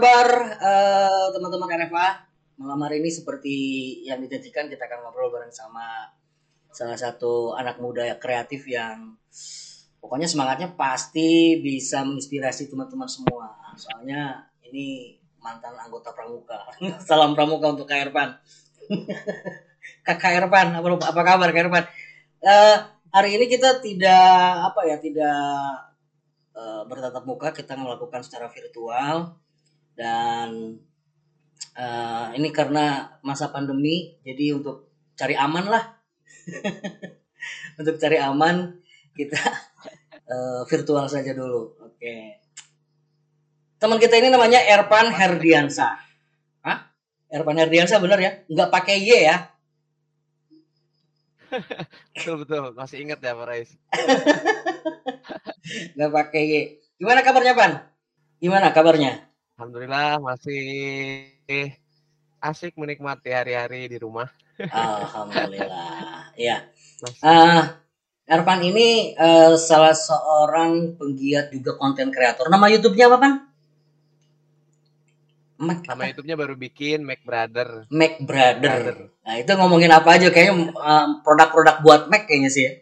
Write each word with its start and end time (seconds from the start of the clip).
kabar 0.00 0.56
eh, 0.56 1.26
teman-teman 1.36 1.76
RFA? 1.76 2.24
Malam 2.56 2.88
hari 2.88 3.04
ini 3.04 3.12
seperti 3.12 3.56
yang 4.08 4.24
dijanjikan 4.24 4.72
kita 4.72 4.88
akan 4.88 5.04
ngobrol 5.04 5.28
bareng 5.28 5.52
sama 5.52 6.08
salah 6.72 6.96
satu 6.96 7.52
anak 7.52 7.76
muda 7.84 8.16
kreatif 8.16 8.64
yang 8.64 9.20
pokoknya 10.00 10.24
semangatnya 10.24 10.72
pasti 10.72 11.60
bisa 11.60 12.00
menginspirasi 12.00 12.72
teman-teman 12.72 13.04
semua. 13.12 13.52
Soalnya 13.76 14.48
ini 14.64 15.20
mantan 15.36 15.76
anggota 15.76 16.16
pramuka. 16.16 16.64
Salam 17.04 17.36
pramuka 17.36 17.68
untuk 17.68 17.84
Kak 17.84 18.08
Irfan. 18.08 18.40
Kak 20.08 20.32
Irfan, 20.32 20.80
apa, 20.80 20.88
apa 20.96 21.20
kabar 21.28 21.48
Kak 21.52 21.60
Irfan? 21.68 21.84
Eh, 22.40 22.76
hari 23.12 23.36
ini 23.36 23.52
kita 23.52 23.84
tidak 23.84 24.64
apa 24.64 24.80
ya, 24.88 24.96
tidak 24.96 25.44
eh, 26.56 26.82
bertatap 26.88 27.20
muka, 27.28 27.52
kita 27.52 27.76
melakukan 27.76 28.24
secara 28.24 28.48
virtual 28.48 29.36
dan 30.00 30.80
eh, 31.76 32.26
ini 32.40 32.48
karena 32.48 33.20
masa 33.20 33.52
pandemi, 33.52 34.16
jadi 34.24 34.56
untuk 34.56 34.88
cari 35.12 35.36
aman 35.36 35.68
lah, 35.68 35.84
untuk 37.80 38.00
cari 38.00 38.16
aman 38.16 38.80
kita 39.12 39.36
eh, 40.32 40.60
virtual 40.64 41.04
saja 41.04 41.36
dulu. 41.36 41.76
Oke. 41.84 42.40
Teman 43.76 44.00
kita 44.00 44.16
ini 44.16 44.32
namanya 44.32 44.64
Erpan 44.64 45.12
Herdiansa. 45.12 46.00
Hah? 46.64 46.78
Erpan 47.28 47.60
Herdiansa 47.60 48.00
bener 48.00 48.20
ya? 48.20 48.32
Nggak 48.48 48.72
pakai 48.72 48.96
Y 49.04 49.12
ya? 49.28 49.36
Betul 52.14 52.46
betul, 52.46 52.78
masih 52.78 53.02
ingat 53.02 53.18
ya 53.26 53.34
Pak 53.34 53.42
Rais. 53.42 53.70
Nggak 55.98 56.12
pakai 56.14 56.42
Y. 56.46 56.54
Gimana 56.94 57.26
kabarnya 57.26 57.58
Pan? 57.58 57.72
Gimana 58.38 58.70
kabarnya? 58.70 59.29
Alhamdulillah 59.60 60.16
masih 60.24 60.64
asik 62.40 62.80
menikmati 62.80 63.28
hari-hari 63.28 63.92
di 63.92 64.00
rumah. 64.00 64.32
Alhamdulillah. 64.56 66.32
Iya. 66.40 66.64
Masih 67.04 67.20
Eh, 67.20 67.62
Erpan 68.24 68.64
ini 68.64 69.12
eh, 69.12 69.52
salah 69.60 69.92
seorang 69.92 70.96
penggiat 70.96 71.52
juga 71.52 71.76
konten 71.76 72.08
kreator. 72.08 72.48
Nama 72.48 72.72
YouTube-nya 72.72 73.04
apa 73.12 73.16
Pan? 73.20 73.34
Mac, 75.60 75.84
nama 75.84 76.08
YouTube-nya 76.08 76.36
baru 76.40 76.56
bikin 76.56 77.04
Mac 77.04 77.20
Brother. 77.20 77.84
Mac 77.92 78.16
Brother. 78.24 78.64
Brother. 78.64 78.96
Nah 79.12 79.34
itu 79.44 79.52
ngomongin 79.60 79.92
apa 79.92 80.16
aja? 80.16 80.32
Kayaknya 80.32 80.72
eh, 80.72 81.06
produk-produk 81.20 81.84
buat 81.84 82.08
Mac 82.08 82.24
kayaknya 82.24 82.48
sih. 82.48 82.64
ya. 82.64 82.72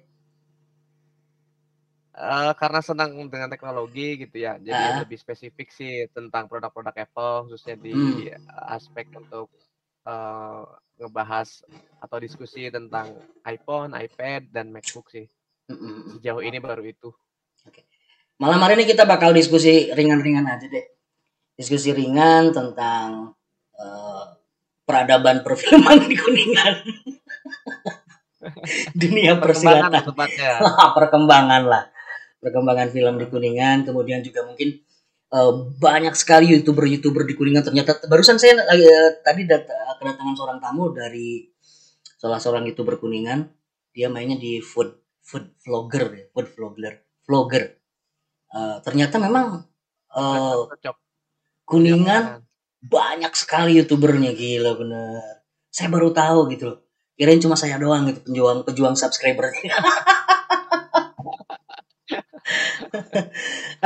Eh, 2.19 2.53
karena 2.59 2.83
senang 2.83 3.15
dengan 3.31 3.47
teknologi 3.47 4.19
gitu 4.19 4.43
ya, 4.43 4.59
jadi 4.59 4.75
Ah. 4.75 4.99
lebih 5.07 5.15
spesifik 5.15 5.71
sih 5.71 6.11
tentang 6.11 6.51
produk-produk 6.51 6.91
Apple 6.91 7.47
khususnya 7.47 7.79
di 7.79 7.95
Hmm. 7.95 8.35
aspek 8.67 9.07
untuk 9.15 9.47
eh, 10.03 10.63
ngebahas 10.99 11.63
atau 12.01 12.17
diskusi 12.19 12.73
tentang 12.73 13.13
iPhone, 13.45 13.93
iPad, 13.95 14.51
dan 14.51 14.73
MacBook 14.73 15.13
sih. 15.13 15.29
Mm-mm. 15.69 16.17
Sejauh 16.17 16.41
ini 16.41 16.59
baru 16.59 16.81
itu. 16.81 17.13
Malam 18.41 18.65
hari 18.65 18.81
ini 18.81 18.89
kita 18.89 19.05
bakal 19.05 19.31
diskusi 19.31 19.93
ringan-ringan 19.93 20.49
aja 20.49 20.65
deh. 20.65 20.87
Diskusi 21.55 21.93
ringan 21.93 22.51
tentang 22.51 23.37
eh, 23.77 24.25
peradaban 24.83 25.45
perfilman 25.45 26.03
di 26.11 26.17
Kuningan. 26.17 26.75
Dunia 28.97 29.37
Perkembangan 29.37 29.93
persilatan. 29.93 30.93
perkembangan 30.99 31.63
lah 31.69 31.85
perkembangan 32.39 32.89
film 32.91 33.15
di 33.19 33.27
kuningan 33.27 33.83
kemudian 33.83 34.23
juga 34.23 34.47
mungkin 34.47 34.79
eh, 35.29 35.53
banyak 35.79 36.15
sekali 36.17 36.55
youtuber-youtuber 36.57 37.27
di 37.29 37.35
kuningan. 37.37 37.65
Ternyata 37.67 38.05
barusan 38.09 38.39
saya 38.41 38.59
eh, 38.73 39.21
tadi 39.23 39.45
dat- 39.45 39.69
kedatangan 39.99 40.35
seorang 40.39 40.59
tamu 40.63 40.91
dari 40.95 41.47
salah 42.19 42.39
seorang 42.41 42.65
youtuber 42.69 42.97
kuningan. 42.99 43.51
Dia 43.93 44.07
mainnya 44.09 44.39
di 44.39 44.63
food 44.63 44.95
food 45.21 45.53
vlogger 45.61 46.31
food 46.33 46.47
vlogger 46.55 46.95
vlogger. 47.27 47.65
Eh, 48.49 48.77
ternyata 48.87 49.19
memang 49.21 49.63
Cocok. 50.73 50.97
kuningan 51.69 52.41
banyak 52.81 53.35
sekali 53.35 53.77
youtubernya 53.83 54.33
gila 54.33 54.79
bener 54.79 55.43
saya 55.69 55.91
baru 55.93 56.11
tahu 56.15 56.49
gitu 56.55 56.65
loh. 56.73 56.79
Kirain 57.19 57.43
cuma 57.43 57.59
saya 57.59 57.77
doang 57.83 58.07
gitu 58.09 58.23
pejuang 58.31 58.63
pejuang 58.63 58.95
subscriber 58.95 59.51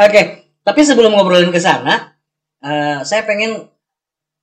oke 0.07 0.23
tapi 0.63 0.81
sebelum 0.87 1.13
ngobrolin 1.15 1.51
ke 1.51 1.59
sana 1.59 2.15
eh, 2.63 3.03
saya 3.03 3.23
pengen 3.27 3.67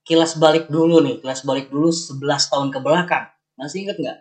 kilas 0.04 0.36
balik 0.42 0.68
dulu 0.68 1.00
nih 1.04 1.22
kilas 1.24 1.46
balik 1.46 1.70
dulu 1.72 1.94
11 1.94 2.20
tahun 2.52 2.68
ke 2.74 2.80
belakang 2.82 3.26
masih 3.56 3.88
inget 3.88 3.98
nggak 4.00 4.20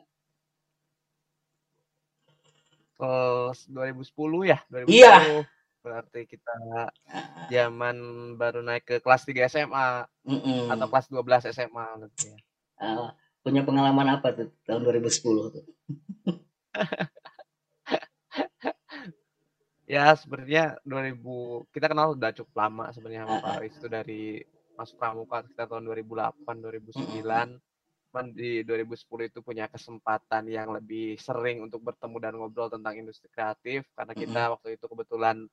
Eh, 2.98 3.50
2010 3.70 4.42
ya? 4.42 4.58
2010. 4.66 4.91
Iya. 4.91 5.47
Berarti 5.78 6.26
kita 6.26 6.54
zaman 7.47 7.97
baru 8.34 8.60
naik 8.66 8.84
ke 8.91 8.97
kelas 8.98 9.22
3 9.22 9.47
SMA 9.47 10.03
Mm-mm. 10.26 10.66
atau 10.75 10.87
kelas 10.91 11.06
12 11.06 11.54
SMA 11.54 11.87
ya. 12.03 12.37
Eh, 12.82 13.08
punya 13.47 13.62
pengalaman 13.62 14.19
apa 14.19 14.34
tuh 14.34 14.50
tahun 14.66 14.82
2010 14.82 15.54
tuh 15.54 15.64
Ya, 19.88 20.12
sebenarnya 20.12 20.76
2000 20.84 21.65
kita 21.72 21.88
kenal 21.88 22.12
udah 22.12 22.28
cukup 22.37 22.54
lama 22.60 22.93
sebenarnya 22.93 23.25
sama 23.25 23.41
Pak 23.41 23.53
Aris 23.56 23.75
itu 23.81 23.88
dari 23.88 24.22
masuk 24.76 25.00
pramuka 25.00 25.41
kita 25.49 25.65
tahun 25.65 25.88
2008, 25.88 26.60
2009. 26.60 27.56
Cuman 28.12 28.26
di 28.37 28.60
2010 28.69 29.32
itu 29.32 29.41
punya 29.41 29.65
kesempatan 29.65 30.44
yang 30.53 30.76
lebih 30.76 31.16
sering 31.16 31.65
untuk 31.65 31.81
bertemu 31.81 32.16
dan 32.21 32.32
ngobrol 32.37 32.69
tentang 32.69 33.00
industri 33.00 33.32
kreatif. 33.32 33.88
Karena 33.97 34.12
kita 34.12 34.53
waktu 34.60 34.76
itu 34.76 34.84
kebetulan 34.93 35.49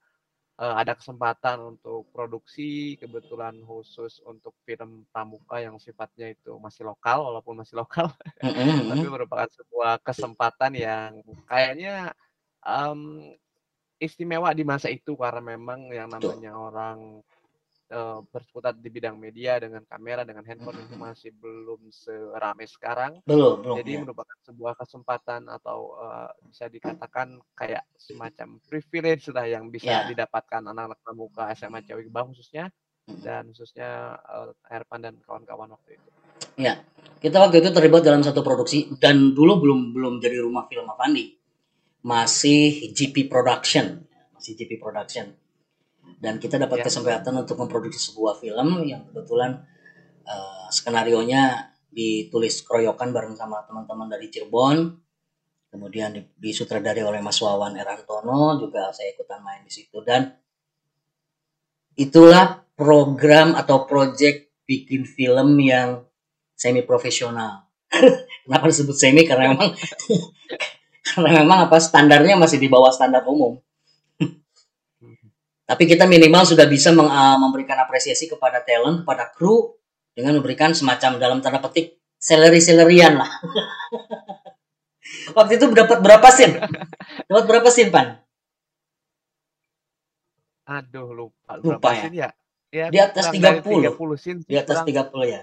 eh, 0.60 0.76
ada 0.84 1.00
kesempatan 1.00 1.80
untuk 1.80 2.12
produksi, 2.12 3.00
kebetulan 3.00 3.56
khusus 3.64 4.20
untuk 4.28 4.52
film 4.68 5.08
pramuka 5.16 5.64
yang 5.64 5.80
sifatnya 5.80 6.36
itu 6.36 6.60
masih 6.60 6.84
lokal 6.84 7.24
walaupun 7.32 7.64
masih 7.64 7.80
lokal. 7.80 8.12
Tapi 8.92 9.08
merupakan 9.08 9.48
sebuah 9.48 10.04
kesempatan 10.04 10.76
yang 10.76 11.24
kayaknya 11.48 12.12
em, 12.68 13.32
istimewa 13.98 14.52
di 14.52 14.64
masa 14.68 14.92
itu 14.92 15.16
karena 15.16 15.56
memang 15.56 15.88
yang 15.90 16.12
Betul. 16.12 16.36
namanya 16.36 16.52
orang 16.58 16.98
eh, 17.88 18.20
berseputar 18.28 18.74
di 18.76 18.90
bidang 18.90 19.16
media 19.16 19.56
dengan 19.62 19.86
kamera 19.86 20.26
dengan 20.26 20.44
handphone 20.44 20.84
itu 20.84 20.96
masih 20.98 21.32
belum 21.38 21.80
seramai 21.90 22.66
sekarang 22.66 23.22
belum 23.24 23.62
belum 23.64 23.76
jadi 23.80 23.92
ya. 23.94 24.00
merupakan 24.04 24.38
sebuah 24.44 24.74
kesempatan 24.76 25.48
atau 25.48 25.96
eh, 26.02 26.30
bisa 26.50 26.66
dikatakan 26.68 27.40
kayak 27.54 27.86
semacam 27.96 28.60
privilege 28.68 29.30
lah 29.32 29.46
yang 29.46 29.70
bisa 29.70 29.86
Ya. 29.86 30.10
didapatkan 30.10 30.66
anak-anak 30.66 31.00
pramuka 31.06 31.48
SMA 31.54 31.86
Cawigba 31.86 32.26
khususnya 32.26 32.68
Mm-mm. 33.06 33.22
dan 33.22 33.54
khususnya 33.54 34.18
eh, 34.18 34.52
Erpan 34.74 35.00
dan 35.06 35.16
kawan-kawan 35.24 35.72
waktu 35.72 35.96
itu. 35.96 36.10
Ya, 36.56 36.80
kita 37.20 37.38
waktu 37.40 37.60
itu 37.64 37.70
terlibat 37.72 38.04
dalam 38.04 38.24
satu 38.24 38.40
produksi 38.40 38.92
dan 39.00 39.36
dulu 39.36 39.60
belum 39.60 39.80
belum 39.92 40.14
jadi 40.20 40.40
rumah 40.44 40.68
film 40.68 40.88
Avandi, 40.88 41.36
masih 42.06 42.94
GP 42.94 43.26
Production, 43.26 44.06
masih 44.38 44.54
GP 44.54 44.78
Production. 44.78 45.34
Dan 46.22 46.38
kita 46.38 46.62
dapat 46.62 46.86
Ya. 46.86 46.86
kesempatan 46.86 47.34
untuk 47.34 47.58
memproduksi 47.58 47.98
sebuah 47.98 48.38
film 48.38 48.86
yang 48.86 49.10
kebetulan 49.10 49.66
eh, 50.26 50.66
skenario 50.70 51.22
nya 51.22 51.74
ditulis 51.90 52.66
keroyokan 52.66 53.14
bareng 53.14 53.38
sama 53.38 53.62
teman-teman 53.66 54.10
dari 54.10 54.30
Cirebon. 54.30 54.98
Kemudian 55.70 56.18
di- 56.18 56.26
disutradari 56.40 57.06
oleh 57.06 57.22
Mas 57.22 57.38
Wawan 57.42 57.78
Erantono 57.78 58.58
juga 58.58 58.90
saya 58.90 59.14
ikutan 59.14 59.42
main 59.46 59.62
di 59.62 59.70
situ 59.70 60.02
dan 60.02 60.34
itulah 61.94 62.66
program 62.74 63.54
atau 63.54 63.86
project 63.86 64.50
bikin 64.66 65.06
film 65.06 65.62
yang 65.62 66.04
semi 66.58 66.82
profesional. 66.82 67.70
Kenapa 68.50 68.66
disebut 68.66 68.96
semi? 68.98 69.24
Karena 69.28 69.54
memang 69.54 69.72
karena 71.06 71.46
memang 71.46 71.70
apa 71.70 71.78
standarnya 71.78 72.34
masih 72.34 72.58
di 72.58 72.66
bawah 72.66 72.90
standar 72.90 73.22
umum. 73.30 73.62
Tapi 75.66 75.84
kita 75.90 76.06
minimal 76.06 76.46
sudah 76.46 76.70
bisa 76.70 76.94
meng- 76.94 77.10
uh, 77.10 77.38
memberikan 77.42 77.74
apresiasi 77.82 78.30
kepada 78.30 78.62
talent, 78.62 79.02
kepada 79.02 79.34
kru 79.34 79.74
dengan 80.14 80.38
memberikan 80.38 80.78
semacam 80.78 81.18
dalam 81.18 81.42
tanda 81.42 81.58
petik 81.58 81.98
salary 82.22 82.62
salarian 82.62 83.18
lah. 83.18 83.30
Waktu 85.38 85.58
itu 85.58 85.66
dapat 85.74 86.06
berapa 86.06 86.28
sin? 86.30 86.58
Dapat 87.26 87.46
berapa 87.50 87.70
sin, 87.74 87.90
Pan? 87.90 88.22
Aduh 90.66 91.14
lupa 91.14 91.62
Lupa 91.62 91.94
berapa 91.94 92.10
ya? 92.10 92.10
ya? 92.10 92.30
Ya 92.74 92.86
Di 92.90 93.00
atas 93.02 93.30
kurang 93.30 93.62
dari 93.64 93.90
30. 93.90 93.96
30 93.96 94.22
scene 94.22 94.40
sih, 94.42 94.50
Di 94.50 94.58
atas 94.58 94.82
kurang 94.82 95.10
30 95.14 95.34
ya. 95.34 95.42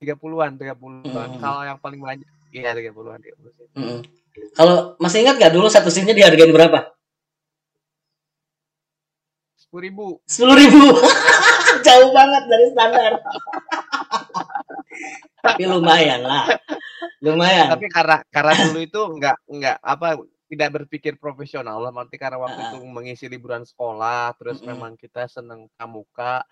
30-an, 0.00 0.50
30-an. 0.60 1.28
Mm. 1.36 1.40
Kalau 1.40 1.62
yang 1.64 1.78
paling 1.80 2.00
banyak 2.00 2.28
iya 2.54 2.70
30-an, 2.70 3.18
30 3.18 3.56
scene. 3.58 3.70
Mm-mm. 3.74 3.98
Kalau 4.54 4.94
masih 5.02 5.26
ingat 5.26 5.42
gak 5.42 5.54
dulu 5.54 5.66
satu 5.66 5.90
sinnya 5.90 6.14
dihargain 6.14 6.54
berapa? 6.54 6.94
Sepuluh 9.58 9.82
ribu. 9.90 10.06
Sepuluh 10.22 10.54
ribu. 10.54 10.86
Jauh 11.86 12.10
banget 12.14 12.42
dari 12.46 12.66
standar. 12.70 13.12
Tapi 15.42 15.62
lumayan 15.66 16.22
lah. 16.22 16.46
Lumayan. 17.18 17.74
Tapi 17.74 17.90
karena 17.90 18.22
karena 18.30 18.52
dulu 18.70 18.78
itu 18.78 19.00
nggak 19.18 19.36
nggak 19.50 19.76
apa 19.82 20.22
tidak 20.46 20.70
berpikir 20.70 21.18
profesional 21.18 21.82
lah 21.82 21.90
arti 21.90 22.14
karena 22.14 22.38
waktu 22.38 22.60
Heeh. 22.62 22.70
itu 22.70 22.86
mengisi 22.86 23.26
liburan 23.26 23.66
sekolah 23.66 24.38
terus 24.38 24.62
Mm-mm. 24.62 24.70
memang 24.70 24.92
kita 24.94 25.26
seneng 25.26 25.66
pramuka 25.74 26.46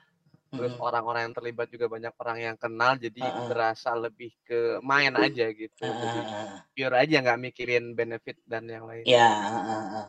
terus 0.52 0.72
Mm-mm. 0.72 0.86
orang-orang 0.88 1.22
yang 1.28 1.34
terlibat 1.38 1.66
juga 1.74 1.86
banyak 1.88 2.12
orang 2.22 2.38
yang 2.46 2.56
kenal 2.60 2.92
jadi 3.00 3.22
Heeh. 3.24 3.46
berasa 3.48 3.90
lebih 3.96 4.30
ke 4.48 4.60
main 4.84 5.12
aja 5.16 5.46
gitu 5.52 5.84
jadi 6.02 6.18
heeh. 6.28 6.46
pure 6.76 6.96
aja 7.02 7.16
nggak 7.24 7.40
mikirin 7.40 7.84
benefit 7.98 8.36
dan 8.44 8.64
yang 8.68 8.84
lain 8.84 9.04
Ya, 9.04 9.28
heeh. 9.52 10.06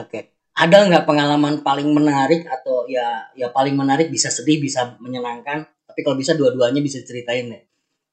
oke. 0.00 0.20
Ada 0.62 0.76
nggak 0.88 1.04
pengalaman 1.08 1.54
paling 1.66 1.88
menarik 1.98 2.42
atau 2.56 2.84
ya 2.96 3.08
ya 3.40 3.48
paling 3.56 3.72
menarik 3.80 4.08
bisa 4.12 4.28
sedih 4.36 4.58
bisa 4.60 4.80
menyenangkan. 5.04 5.58
Tapi 5.88 6.00
kalau 6.04 6.16
bisa 6.22 6.32
dua-duanya 6.36 6.80
bisa 6.84 6.98
ceritain 7.08 7.46
deh 7.52 7.62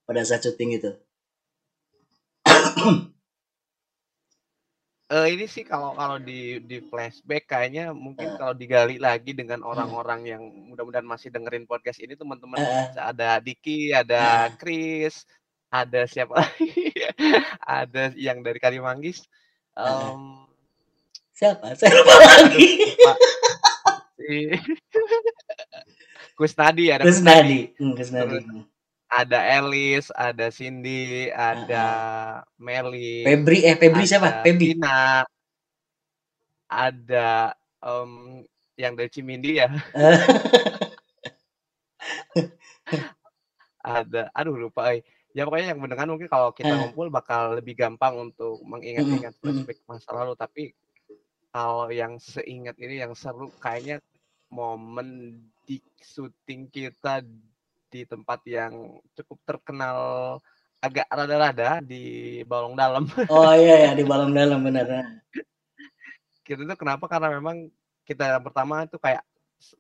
pada 0.08 0.22
saat 0.28 0.42
syuting 0.46 0.72
itu. 0.80 0.92
Eh, 5.10 5.26
ini 5.34 5.50
sih 5.50 5.66
kalau 5.66 5.98
kalau 5.98 6.22
di 6.22 6.62
di 6.62 6.86
flashback 6.86 7.50
kayaknya 7.50 7.90
mungkin 7.98 8.30
Eh. 8.30 8.38
kalau 8.38 8.54
digali 8.54 9.02
lagi 9.02 9.34
dengan 9.34 9.66
orang-orang 9.66 10.22
yang 10.22 10.44
mudah-mudahan 10.70 11.02
masih 11.02 11.34
dengerin 11.34 11.66
podcast 11.66 11.98
ini 11.98 12.14
teman-teman 12.14 12.62
Eh. 12.62 12.94
ada 12.94 13.42
Diki, 13.42 13.90
ada 13.90 14.54
Chris, 14.54 15.26
ada 15.74 16.06
siapa 16.06 16.38
lagi? 16.46 16.94
ada 17.60 18.14
yang 18.14 18.46
dari 18.46 18.62
Kalimanggis. 18.62 19.26
Em, 19.74 20.46
Siapa? 21.34 21.74
Siapa 21.80 22.14
lagi? 22.20 22.94
Pak 23.00 23.18
si 24.14 24.46
Kusnadi 26.38 26.86
ada 26.94 27.02
Gus 27.02 27.20
Nadi. 27.20 27.74
Hmm, 27.82 27.98
Gus 27.98 28.14
Nadi. 28.14 28.38
Terus 28.46 28.46
ada 29.10 29.42
Elis, 29.58 30.14
ada 30.14 30.54
Cindy, 30.54 31.34
ada 31.34 31.86
Meli, 32.62 33.26
Febri 33.26 33.66
eh 33.66 33.74
Febri 33.74 34.06
siapa? 34.06 34.46
Febri. 34.46 34.78
Tina, 34.78 35.26
ada 36.70 37.58
em, 37.82 38.46
yang 38.78 38.94
dari 38.94 39.10
Cimindi 39.10 39.58
ya, 39.58 39.68
ada 43.84 44.30
aduh 44.32 44.56
lupa 44.56 44.94
eh. 44.94 45.02
Ya 45.30 45.46
pokoknya 45.46 45.78
yang 45.78 45.82
mendengar 45.82 46.10
mungkin 46.10 46.26
kalau 46.26 46.50
kita 46.58 46.74
ngumpul 46.74 47.14
bakal 47.14 47.54
lebih 47.54 47.78
gampang 47.78 48.18
untuk 48.18 48.58
mengingat-ingat 48.66 49.38
flashback 49.38 49.78
masa 49.86 50.10
lalu 50.10 50.34
tapi 50.34 50.74
kalau 51.54 51.86
yang 51.94 52.18
seingat 52.18 52.74
ini 52.82 52.98
yang 53.06 53.14
seru 53.14 53.54
kayaknya 53.62 54.02
momen 54.50 55.38
di 55.70 55.78
syuting 56.02 56.66
kita 56.74 57.22
di 57.92 58.06
tempat 58.08 58.40
yang 58.48 58.74
cukup 59.18 59.38
terkenal 59.50 60.00
agak 60.80 61.08
rada-rada 61.12 61.84
di 61.84 62.04
Balong 62.48 62.76
Dalam. 62.80 63.04
Oh 63.34 63.54
iya 63.64 63.76
ya 63.86 63.92
di 63.98 64.04
balon 64.10 64.32
dalam 64.38 64.60
benar. 64.66 64.88
Kita 66.46 66.62
itu 66.66 66.76
kenapa? 66.82 67.06
Karena 67.12 67.30
memang 67.38 67.58
kita 68.08 68.24
yang 68.38 68.44
pertama 68.48 68.76
itu 68.88 68.98
kayak 68.98 69.24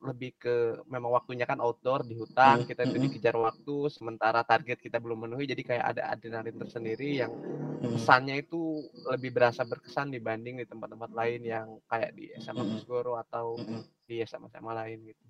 lebih 0.03 0.31
ke 0.43 0.55
memang 0.91 1.11
waktunya 1.17 1.45
kan 1.47 1.57
outdoor 1.63 2.03
di 2.03 2.15
hutan, 2.19 2.57
Hmm, 2.57 2.67
kita 2.67 2.83
itu 2.85 2.97
mm-mm. 2.99 3.09
dikejar 3.09 3.35
waktu, 3.39 3.75
sementara 3.95 4.43
target 4.43 4.77
kita 4.85 4.99
belum 4.99 5.23
memenuhi, 5.25 5.47
jadi 5.47 5.63
kayak 5.69 5.85
ada 5.95 6.01
adrenalin 6.13 6.57
tersendiri 6.59 7.09
yang 7.23 7.31
Hmm. 7.79 7.95
kesannya 7.95 8.35
itu 8.43 8.85
lebih 9.07 9.31
berasa 9.31 9.63
berkesan 9.63 10.11
dibanding 10.11 10.59
di 10.61 10.65
tempat-tempat 10.67 11.11
lain 11.15 11.41
yang 11.47 11.67
kayak 11.87 12.11
di 12.17 12.27
SMA 12.43 12.63
Mm-mm. 12.63 12.67
Kusgoro 12.67 13.15
atau 13.17 13.63
di 14.07 14.19
SMA-SMA 14.21 14.73
lain 14.83 14.99
gitu. 15.09 15.25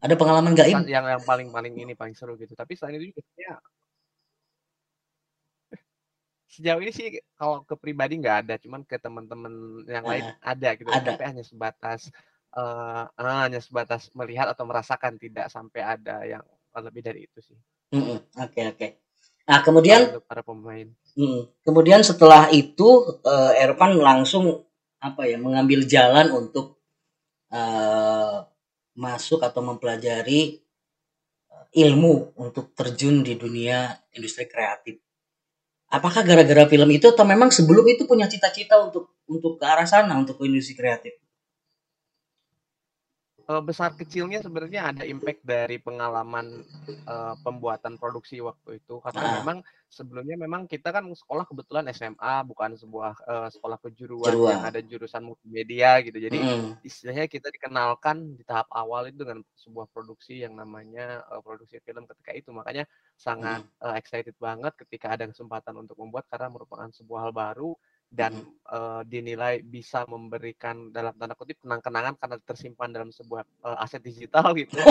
Ada 0.00 0.14
pengalaman 0.16 0.56
gaib? 0.56 0.88
yang 0.88 1.04
yang 1.04 1.22
paling 1.22 1.52
paling 1.52 1.76
ini 1.76 1.92
paling 1.92 2.16
seru 2.16 2.34
gitu. 2.40 2.56
Tapi 2.56 2.72
selain 2.76 2.96
itu 2.96 3.12
juga 3.12 3.20
sebenarnya 3.24 3.54
sejauh 6.50 6.82
ini 6.82 6.92
sih 6.92 7.06
kalau 7.38 7.62
ke 7.62 7.78
pribadi 7.78 8.18
nggak 8.18 8.36
ada, 8.46 8.54
cuman 8.58 8.82
ke 8.82 8.98
teman-teman 8.98 9.86
yang 9.86 10.02
lain 10.02 10.34
ada 10.42 10.68
gitu. 10.74 10.90
ada. 10.90 11.14
Tapi 11.14 11.22
hanya 11.22 11.44
sebatas 11.46 12.10
eh 12.50 13.04
eh, 13.06 13.36
hanya 13.46 13.62
sebatas 13.62 14.10
melihat 14.10 14.50
atau 14.50 14.66
merasakan, 14.66 15.14
tidak 15.20 15.46
sampai 15.46 15.80
ada 15.86 16.26
yang 16.26 16.42
lebih 16.74 17.02
dari 17.06 17.20
itu 17.30 17.38
sih. 17.38 17.58
Oke 18.40 18.60
oke. 18.66 18.86
Nah 19.46 19.62
kemudian 19.62 20.10
untuk 20.10 20.26
para 20.26 20.42
pemain. 20.42 20.90
Mm. 21.14 21.42
Kemudian 21.62 22.02
setelah 22.02 22.50
itu 22.50 23.20
eh, 23.22 23.62
Ervan 23.62 23.98
langsung 23.98 24.66
apa 25.00 25.24
ya 25.30 25.38
mengambil 25.38 25.86
jalan 25.86 26.34
untuk 26.34 26.82
eh, 27.54 28.49
masuk 29.00 29.40
atau 29.48 29.60
mempelajari 29.64 30.40
eh, 31.54 31.66
ilmu 31.84 32.14
untuk 32.44 32.66
terjun 32.78 33.16
di 33.26 33.34
dunia 33.42 33.78
industri 34.16 34.44
kreatif. 34.52 34.96
Apakah 35.96 36.22
gara-gara 36.28 36.64
film 36.72 36.90
itu 36.98 37.06
atau 37.14 37.24
memang 37.32 37.50
sebelum 37.58 37.84
itu 37.94 38.02
punya 38.10 38.26
cita-cita 38.32 38.76
untuk 38.86 39.04
untuk 39.34 39.52
ke 39.60 39.64
arah 39.72 39.88
sana 39.92 40.14
untuk 40.22 40.34
ke 40.38 40.44
industri 40.50 40.74
kreatif? 40.80 41.14
Eh, 43.50 43.62
besar 43.66 43.90
kecilnya 43.98 44.38
sebenarnya 44.38 44.94
ada 44.94 45.02
impact 45.02 45.42
dari 45.42 45.82
pengalaman 45.82 46.62
eh, 46.86 47.34
pembuatan 47.42 47.98
produksi 47.98 48.38
waktu 48.38 48.78
itu 48.78 49.02
karena 49.02 49.22
Ah. 49.26 49.32
memang 49.42 49.58
sebelumnya 49.90 50.38
memang 50.38 50.70
kita 50.70 50.94
kan 50.94 51.02
sekolah 51.10 51.42
kebetulan 51.50 51.90
SMA 51.90 52.46
bukan 52.46 52.78
sebuah 52.78 53.10
eh, 53.26 53.48
sekolah 53.50 53.82
kejuruan 53.82 54.30
Kejuruan. 54.38 54.50
yang 54.54 54.62
ada 54.62 54.78
jurusan 54.78 55.22
multimedia 55.26 55.98
gitu 56.06 56.14
jadi 56.22 56.38
Mm. 56.38 56.78
istilahnya 56.86 57.26
kita 57.26 57.50
dikenalkan 57.50 58.38
di 58.38 58.46
tahap 58.46 58.70
awal 58.70 59.10
itu 59.10 59.18
dengan 59.26 59.42
sebuah 59.58 59.90
produksi 59.90 60.46
yang 60.46 60.54
namanya 60.54 61.26
eh, 61.26 61.42
produksi 61.42 61.82
film 61.82 62.06
ketika 62.06 62.30
itu 62.30 62.54
makanya 62.54 62.86
sangat 63.18 63.66
eh, 63.82 63.94
excited 63.98 64.36
banget 64.38 64.70
ketika 64.78 65.18
ada 65.18 65.26
kesempatan 65.26 65.74
untuk 65.74 65.98
membuat 65.98 66.30
karena 66.30 66.46
merupakan 66.46 66.86
sebuah 66.94 67.26
hal 67.26 67.32
baru 67.34 67.74
dan 68.10 68.34
eh, 68.66 69.02
dinilai 69.06 69.62
bisa 69.62 70.02
memberikan 70.04 70.90
dalam 70.90 71.14
tanda 71.14 71.38
kutip 71.38 71.62
kenang-kenangan 71.62 72.18
karena 72.18 72.36
tersimpan 72.42 72.90
dalam 72.90 73.10
sebuah 73.10 73.42
eh, 73.42 73.82
aset 73.82 74.02
digital 74.02 74.50
gitu 74.60 74.74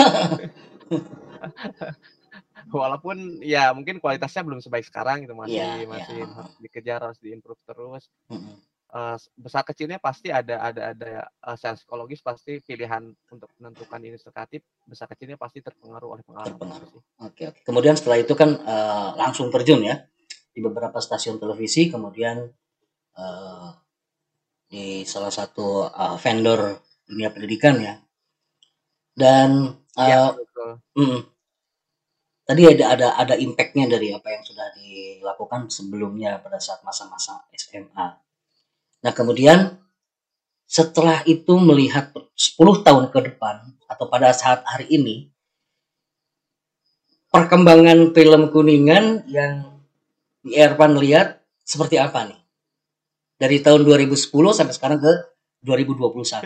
walaupun 2.70 3.40
ya 3.42 3.72
mungkin 3.72 3.98
kualitasnya 3.98 4.40
belum 4.40 4.60
sebaik 4.60 4.86
sekarang 4.86 5.24
gitu 5.24 5.34
masih 5.34 5.58
Iya, 5.58 5.82
iya. 5.82 5.86
masih 5.88 6.18
harus 6.28 6.54
dikejar 6.58 6.98
harus 7.02 7.18
diimprove 7.18 7.60
terus 7.66 8.08
Mm-mm. 8.30 8.56
eh, 8.90 9.16
besar 9.36 9.62
kecilnya 9.64 9.98
pasti 9.98 10.28
ada 10.30 10.60
ada 10.62 10.82
ada 10.94 11.12
eh, 11.26 11.56
secara 11.56 11.76
psikologis 11.76 12.20
pasti 12.22 12.60
pilihan 12.60 13.02
untuk 13.28 13.48
menentukan 13.58 14.00
industri 14.00 14.30
kreatif 14.30 14.62
besar 14.84 15.08
kecilnya 15.08 15.36
pasti 15.36 15.60
terpengaruh 15.60 16.08
oleh 16.16 16.22
pengalaman 16.24 16.56
Terpengaruh. 16.56 16.88
itu 16.88 16.98
sih. 16.98 17.02
Oke 17.20 17.42
oke. 17.50 17.60
Kemudian 17.64 17.94
setelah 17.98 18.18
itu 18.20 18.32
kan 18.32 18.50
eh, 18.56 19.08
langsung 19.18 19.48
terjun 19.50 19.82
ya 19.82 20.04
di 20.50 20.58
beberapa 20.58 20.98
stasiun 20.98 21.38
televisi, 21.38 21.86
kemudian 21.86 22.42
eh, 23.18 23.68
di 24.72 24.84
salah 25.12 25.32
satu 25.38 25.66
eh, 26.02 26.16
vendor 26.22 26.60
dunia 27.08 27.28
pendidikan 27.34 27.76
ya. 27.86 27.94
Dan 29.20 29.50
Iya, 29.98 30.20
eh, 30.30 30.30
betul. 30.38 30.70
mm, 30.98 31.18
tadi 32.48 32.62
ada 32.72 32.84
ada 32.94 33.08
ada 33.22 33.34
impactnya 33.46 33.86
dari 33.94 34.08
apa 34.16 34.28
yang 34.34 34.42
sudah 34.48 34.66
dilakukan 34.78 35.60
sebelumnya 35.76 36.30
pada 36.44 36.58
saat 36.66 36.80
masa-masa 36.88 37.34
SMA. 37.62 38.06
Nah 39.04 39.12
kemudian 39.18 39.58
setelah 40.76 41.18
itu 41.34 41.54
melihat 41.68 42.06
10 42.46 42.76
tahun 42.86 43.06
ke 43.14 43.20
depan 43.28 43.56
atau 43.92 44.06
pada 44.12 44.30
saat 44.42 44.60
hari 44.72 44.86
ini 44.98 45.16
perkembangan 47.34 47.98
film 48.16 48.42
Kuningan 48.54 49.04
yang 49.36 49.54
di 50.44 50.50
Ervan 50.66 50.92
lihat 51.04 51.28
seperti 51.70 51.96
apa 52.06 52.20
nih? 52.28 52.39
Dari 53.40 53.56
tahun 53.64 53.88
2010 53.88 54.28
sampai 54.52 54.74
sekarang 54.76 55.00
ke 55.00 55.12
2021. 55.64 56.44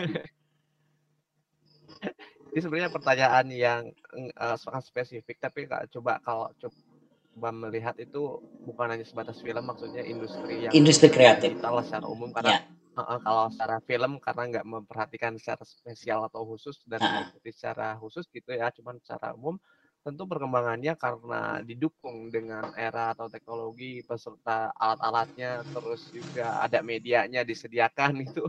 Ini 2.55 2.59
sebenarnya 2.63 2.87
pertanyaan 2.87 3.45
yang 3.51 3.81
eh, 4.15 4.55
sangat 4.55 4.87
spesifik, 4.87 5.43
tapi 5.43 5.67
Kak, 5.67 5.91
coba 5.91 6.23
kalau 6.23 6.47
coba 6.55 7.49
melihat 7.51 7.99
itu 7.99 8.39
bukan 8.63 8.87
hanya 8.95 9.03
sebatas 9.03 9.43
film, 9.43 9.59
maksudnya 9.67 10.07
industri 10.07 10.63
yang 10.63 10.71
Industri 10.71 11.11
kreatif. 11.11 11.51
digital 11.59 11.83
secara 11.83 12.07
umum 12.07 12.31
karena 12.31 12.55
Ya. 12.55 12.59
eh, 12.95 13.03
eh, 13.11 13.19
kalau 13.19 13.51
secara 13.51 13.83
film 13.83 14.11
karena 14.23 14.43
nggak 14.55 14.65
memperhatikan 14.71 15.35
secara 15.35 15.67
spesial 15.67 16.23
atau 16.31 16.47
khusus 16.47 16.79
dan 16.87 17.03
mengikuti 17.03 17.51
secara 17.51 17.99
khusus 17.99 18.23
gitu 18.31 18.55
ya, 18.55 18.71
cuman 18.71 19.03
secara 19.03 19.35
umum 19.35 19.59
tentu 20.05 20.23
perkembangannya 20.31 20.93
karena 21.03 21.41
didukung 21.65 22.29
dengan 22.35 22.69
era 22.77 23.11
atau 23.17 23.27
teknologi 23.33 24.05
beserta 24.05 24.69
alat-alatnya, 24.77 25.65
terus 25.73 26.01
juga 26.13 26.61
ada 26.65 26.79
medianya 26.85 27.41
disediakan 27.49 28.13
itu 28.29 28.43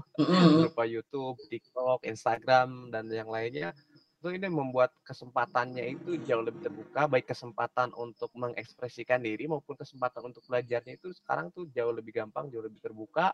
berupa 0.57 0.83
YouTube, 0.89 1.41
TikTok, 1.51 2.05
Instagram 2.07 2.93
dan 2.95 3.09
yang 3.11 3.31
lainnya 3.33 3.73
itu 4.21 4.29
ini 4.33 4.49
membuat 4.49 4.91
kesempatannya 5.05 5.85
itu 5.97 6.17
jauh 6.25 6.41
lebih 6.43 6.61
terbuka 6.65 7.05
baik 7.07 7.29
kesempatan 7.31 7.93
untuk 7.95 8.33
mengekspresikan 8.35 9.21
diri 9.21 9.45
maupun 9.47 9.77
kesempatan 9.77 10.33
untuk 10.33 10.43
belajarnya 10.49 10.97
itu 10.99 11.13
sekarang 11.13 11.53
tuh 11.53 11.69
jauh 11.71 11.93
lebih 11.93 12.17
gampang 12.25 12.49
jauh 12.49 12.65
lebih 12.65 12.81
terbuka 12.81 13.31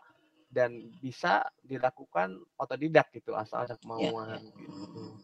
dan 0.51 0.91
bisa 1.01 1.47
dilakukan 1.63 2.37
otodidak 2.59 3.09
gitu 3.15 3.33
asal 3.33 3.65
ada 3.65 3.75
Ya, 3.95 4.11
kemauan 4.13 4.29
ya. 4.29 4.41
gitu. 4.59 5.23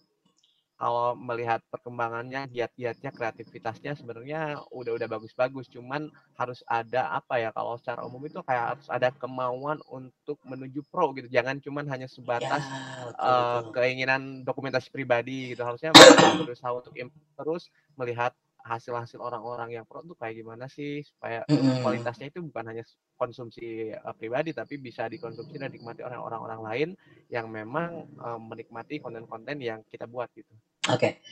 Kalau 0.80 1.12
melihat 1.20 1.60
perkembangannya, 1.68 2.48
giat-giatnya, 2.48 3.12
kreativitasnya 3.12 4.00
sebenarnya 4.00 4.64
udah-udah 4.72 5.12
bagus-bagus. 5.12 5.68
Cuman 5.68 6.08
harus 6.40 6.64
ada 6.72 7.12
apa 7.20 7.36
ya? 7.36 7.52
Kalau 7.52 7.76
secara 7.76 8.08
umum 8.08 8.24
itu 8.24 8.40
kayak 8.48 8.80
harus 8.80 8.88
ada 8.88 9.12
kemauan 9.12 9.84
untuk 9.92 10.40
menuju 10.48 10.80
pro 10.88 11.12
gitu. 11.20 11.28
Jangan 11.28 11.60
cuman 11.60 11.86
hanya 11.92 12.08
sebatas 12.08 12.64
Ya, 12.64 13.12
betul, 13.12 13.28
uh, 13.28 13.60
betul. 13.60 13.72
keinginan 13.76 14.22
dokumentasi 14.48 14.88
pribadi 14.90 15.52
gitu. 15.52 15.68
Harusnya 15.68 15.92
berusaha 16.40 16.72
untuk 16.72 16.96
terus 17.36 17.68
melihat 18.00 18.32
hasil-hasil 18.64 19.18
orang-orang 19.24 19.80
yang 19.80 19.86
pro 19.88 20.04
tuh 20.04 20.20
kayak 20.20 20.44
gimana 20.44 20.68
sih 20.68 21.00
supaya 21.02 21.48
kualitasnya 21.84 22.28
itu 22.30 22.44
bukan 22.44 22.76
hanya 22.76 22.84
konsumsi 23.16 23.92
uh, 23.96 24.14
pribadi 24.16 24.52
tapi 24.52 24.80
bisa 24.80 25.08
dikonsumsi 25.08 25.56
dan 25.56 25.72
dinikmati 25.72 26.04
oleh 26.04 26.20
orang-orang 26.20 26.62
lain 26.64 26.90
yang 27.32 27.48
memang 27.48 28.08
uh, 28.20 28.40
menikmati 28.40 29.00
konten-konten 29.00 29.60
yang 29.64 29.80
kita 29.88 30.06
buat 30.06 30.28
gitu. 30.36 30.52
Oke. 30.92 31.24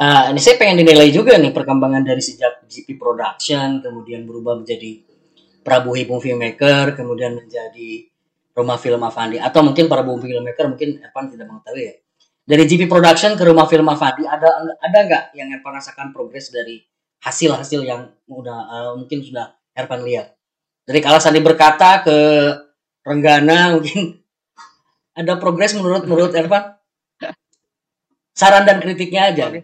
Uh, 0.00 0.32
ini 0.32 0.40
saya 0.40 0.56
pengen 0.56 0.80
dinilai 0.80 1.12
juga 1.12 1.36
nih 1.36 1.52
perkembangan 1.52 2.00
dari 2.00 2.24
sejak 2.24 2.64
GP 2.64 2.96
Production, 2.96 3.84
kemudian 3.84 4.24
berubah 4.24 4.56
menjadi 4.56 5.04
Prabu 5.60 5.92
Hipung 5.92 6.24
Filmmaker, 6.24 6.96
kemudian 6.96 7.36
menjadi 7.36 8.08
Rumah 8.56 8.80
Film 8.80 9.04
Avandi, 9.04 9.36
atau 9.36 9.60
mungkin 9.60 9.92
Prabu 9.92 10.16
Filmmaker 10.16 10.72
mungkin 10.72 11.04
Evan 11.04 11.24
tidak 11.28 11.46
mengetahui 11.52 11.84
ya. 11.84 11.94
Dari 12.44 12.64
GP 12.66 12.90
Production 12.90 13.38
ke 13.38 13.42
Rumah 13.46 13.66
Film 13.70 13.86
Avandi, 13.86 14.26
ada 14.26 14.48
ada 14.80 14.98
nggak 15.06 15.24
yang 15.38 15.48
Evan 15.54 15.72
rasakan 15.76 16.10
progres 16.10 16.50
dari 16.50 16.82
hasil-hasil 17.22 17.80
yang 17.84 18.10
udah 18.26 18.58
uh, 18.66 18.92
mungkin 18.98 19.22
sudah 19.22 19.54
Evan 19.76 20.02
lihat? 20.02 20.34
Dari 20.82 20.98
Kala 20.98 21.22
Sandi 21.22 21.38
berkata 21.38 22.02
ke 22.02 22.18
Renggana 23.06 23.70
mungkin 23.78 24.18
ada 25.14 25.38
progres 25.38 25.76
menurut 25.76 26.08
menurut 26.08 26.34
Evan? 26.34 26.80
saran 28.40 28.64
dan 28.64 28.80
kritiknya 28.80 29.28
aja. 29.28 29.52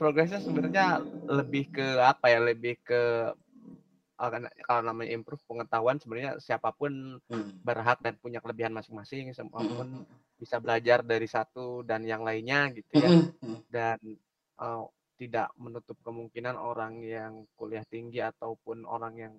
Progresnya 0.00 0.42
sebenarnya 0.42 1.06
lebih 1.30 1.70
ke 1.70 1.86
apa 2.02 2.26
ya? 2.34 2.42
Lebih 2.42 2.82
ke 2.82 3.30
kalau 4.14 4.82
namanya 4.86 5.10
improve 5.10 5.42
pengetahuan 5.44 5.98
sebenarnya 5.98 6.38
siapa 6.38 6.70
pun 6.70 7.18
hmm. 7.18 7.66
berhak 7.66 7.98
dan 7.98 8.14
punya 8.18 8.38
kelebihan 8.38 8.70
masing-masing, 8.70 9.34
siapa 9.34 9.58
pun 9.58 10.06
hmm. 10.06 10.38
bisa 10.38 10.62
belajar 10.62 11.02
dari 11.02 11.26
satu 11.26 11.82
dan 11.82 12.06
yang 12.06 12.22
lainnya 12.22 12.70
gitu 12.70 12.90
ya. 12.94 13.10
Hmm. 13.10 13.58
Dan 13.66 13.98
uh, 14.62 14.86
tidak 15.18 15.50
menutup 15.58 15.98
kemungkinan 16.02 16.58
orang 16.58 17.02
yang 17.02 17.46
kuliah 17.54 17.86
tinggi 17.86 18.22
ataupun 18.22 18.86
orang 18.86 19.14
yang 19.18 19.34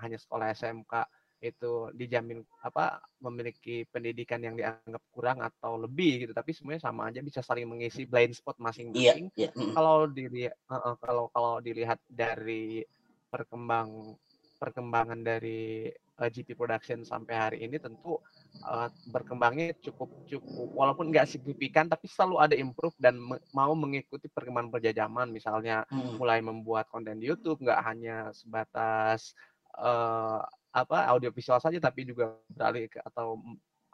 hanya 0.00 0.16
sekolah 0.20 0.52
SMK 0.52 0.94
itu 1.38 1.94
dijamin 1.94 2.42
apa 2.66 2.98
memiliki 3.22 3.86
pendidikan 3.86 4.42
yang 4.42 4.58
dianggap 4.58 5.02
kurang 5.14 5.38
atau 5.38 5.78
lebih 5.78 6.26
gitu 6.26 6.32
tapi 6.34 6.50
semuanya 6.50 6.82
sama 6.82 7.06
aja 7.06 7.22
bisa 7.22 7.46
saling 7.46 7.62
mengisi 7.62 8.10
blind 8.10 8.34
spot 8.34 8.58
masing-masing 8.58 9.30
yeah, 9.38 9.54
yeah. 9.54 9.70
kalau 9.70 10.10
dilihat 10.10 10.58
uh, 10.66 10.98
kalau 10.98 11.30
kalau 11.30 11.62
dilihat 11.62 12.02
dari 12.10 12.82
perkembang 13.28 14.16
perkembangan 14.58 15.22
dari 15.22 15.86
uh, 16.18 16.28
GP 16.28 16.58
Production 16.58 17.06
sampai 17.06 17.34
hari 17.38 17.58
ini 17.62 17.78
tentu 17.78 18.18
uh, 18.66 18.90
berkembangnya 19.08 19.72
cukup 19.78 20.10
cukup 20.26 20.68
walaupun 20.74 21.14
nggak 21.14 21.30
signifikan 21.30 21.86
tapi 21.86 22.10
selalu 22.10 22.36
ada 22.42 22.54
improve 22.58 22.94
dan 22.98 23.14
me 23.16 23.38
mau 23.54 23.72
mengikuti 23.78 24.26
perkembangan 24.26 24.74
berjajaman 24.74 25.30
misalnya 25.30 25.86
hmm. 25.88 26.18
mulai 26.18 26.42
membuat 26.42 26.90
konten 26.90 27.22
di 27.22 27.30
YouTube 27.30 27.62
nggak 27.62 27.80
hanya 27.86 28.34
sebatas 28.34 29.38
uh, 29.78 30.42
apa 30.74 30.98
audiovisual 31.14 31.62
saja 31.62 31.78
tapi 31.80 32.04
juga 32.04 32.34
beralih 32.50 32.90
ke 32.90 32.98
atau 33.00 33.40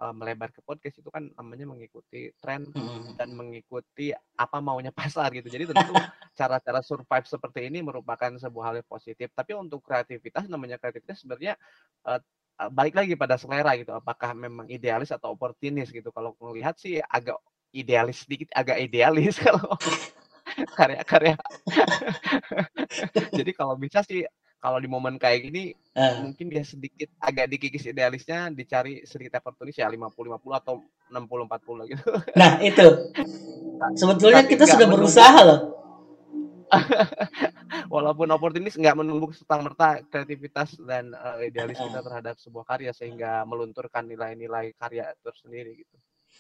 uh, 0.01 0.15
melebar 0.15 0.51
ke 0.51 0.61
podcast 0.65 0.99
itu 0.99 1.11
kan 1.11 1.31
namanya 1.39 1.71
mengikuti 1.71 2.33
tren 2.43 2.67
hmm. 2.67 3.15
dan 3.15 3.31
mengikuti 3.35 4.11
apa 4.35 4.59
maunya 4.59 4.91
pasar 4.99 5.31
gitu. 5.35 5.47
Jadi 5.47 5.71
tentu 5.71 5.95
cara-cara 6.35 6.81
survive 6.83 7.27
seperti 7.27 7.71
ini 7.71 7.85
merupakan 7.85 8.35
sebuah 8.35 8.73
hal 8.73 8.75
yang 8.83 8.89
positif. 8.89 9.31
Tapi 9.35 9.55
untuk 9.55 9.85
kreativitas 9.85 10.51
namanya 10.51 10.81
kreativitas 10.81 11.23
sebenarnya 11.23 11.55
uh, 12.07 12.21
balik 12.71 12.95
lagi 12.99 13.15
pada 13.15 13.39
selera 13.39 13.75
gitu. 13.79 13.95
Apakah 13.95 14.35
memang 14.35 14.67
idealis 14.71 15.15
atau 15.15 15.35
oportunis 15.35 15.91
gitu. 15.91 16.11
Kalau 16.11 16.35
melihat 16.43 16.75
sih 16.79 16.99
agak 17.03 17.39
idealis 17.75 18.23
sedikit, 18.23 18.51
agak 18.55 18.79
idealis 18.79 19.39
kalau 19.47 19.75
karya-karya. 20.79 21.35
Jadi 23.35 23.51
kalau 23.55 23.75
bisa 23.75 24.03
sih 24.07 24.23
kalau 24.65 24.81
di 24.81 24.89
momen 24.89 25.21
kayak 25.21 25.45
gini 25.45 25.77
uh. 25.93 26.25
mungkin 26.25 26.49
dia 26.49 26.65
sedikit 26.65 27.13
agak 27.21 27.53
dikikis 27.53 27.93
idealisnya 27.93 28.49
dicari 28.49 29.05
sedikit 29.05 29.45
oportunis 29.45 29.77
ya 29.77 29.93
50 29.93 30.09
50 30.09 30.41
atau 30.57 30.81
60 31.13 31.21
40 31.21 31.93
gitu. 31.93 32.09
Nah, 32.41 32.65
itu. 32.65 32.89
Sebetulnya 34.01 34.41
Tapi 34.41 34.57
kita 34.57 34.65
sudah 34.65 34.89
berusaha 34.89 35.41
loh. 35.45 35.61
Walaupun 37.93 38.25
oportunis 38.33 38.81
nggak 38.81 38.97
menunggu 38.97 39.37
serta 39.37 39.61
merta 39.61 40.01
kreativitas 40.09 40.81
dan 40.81 41.13
uh, 41.13 41.45
idealis 41.45 41.77
kita 41.77 42.01
terhadap 42.01 42.41
sebuah 42.41 42.65
karya 42.65 42.97
sehingga 42.97 43.45
melunturkan 43.45 44.09
nilai-nilai 44.09 44.73
karya 44.81 45.13
itu 45.13 45.31
sendiri 45.45 45.77
gitu. 45.77 45.97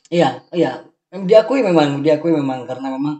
Iya, 0.08 0.48
iya. 0.56 0.72
Diakui 1.12 1.60
memang, 1.60 2.00
diakui 2.00 2.32
memang 2.32 2.64
karena 2.64 2.88
memang 2.96 3.16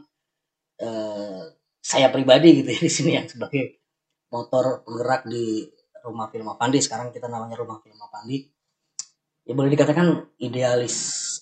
uh, 0.81 1.45
saya 1.79 2.09
pribadi 2.09 2.65
gitu 2.65 2.73
ya 2.73 2.81
di 2.81 2.91
sini 2.91 3.11
ya 3.21 3.23
sebagai 3.29 3.84
motor 4.35 4.83
penggerak 4.83 5.23
di 5.31 5.63
rumah 6.03 6.27
film 6.27 6.51
Avandi 6.51 6.83
sekarang 6.83 7.15
kita 7.15 7.31
namanya 7.31 7.55
rumah 7.55 7.79
film 7.79 7.95
Avandi 8.03 8.43
ya 9.45 9.53
boleh 9.53 9.71
dikatakan 9.71 10.35
idealis 10.41 10.97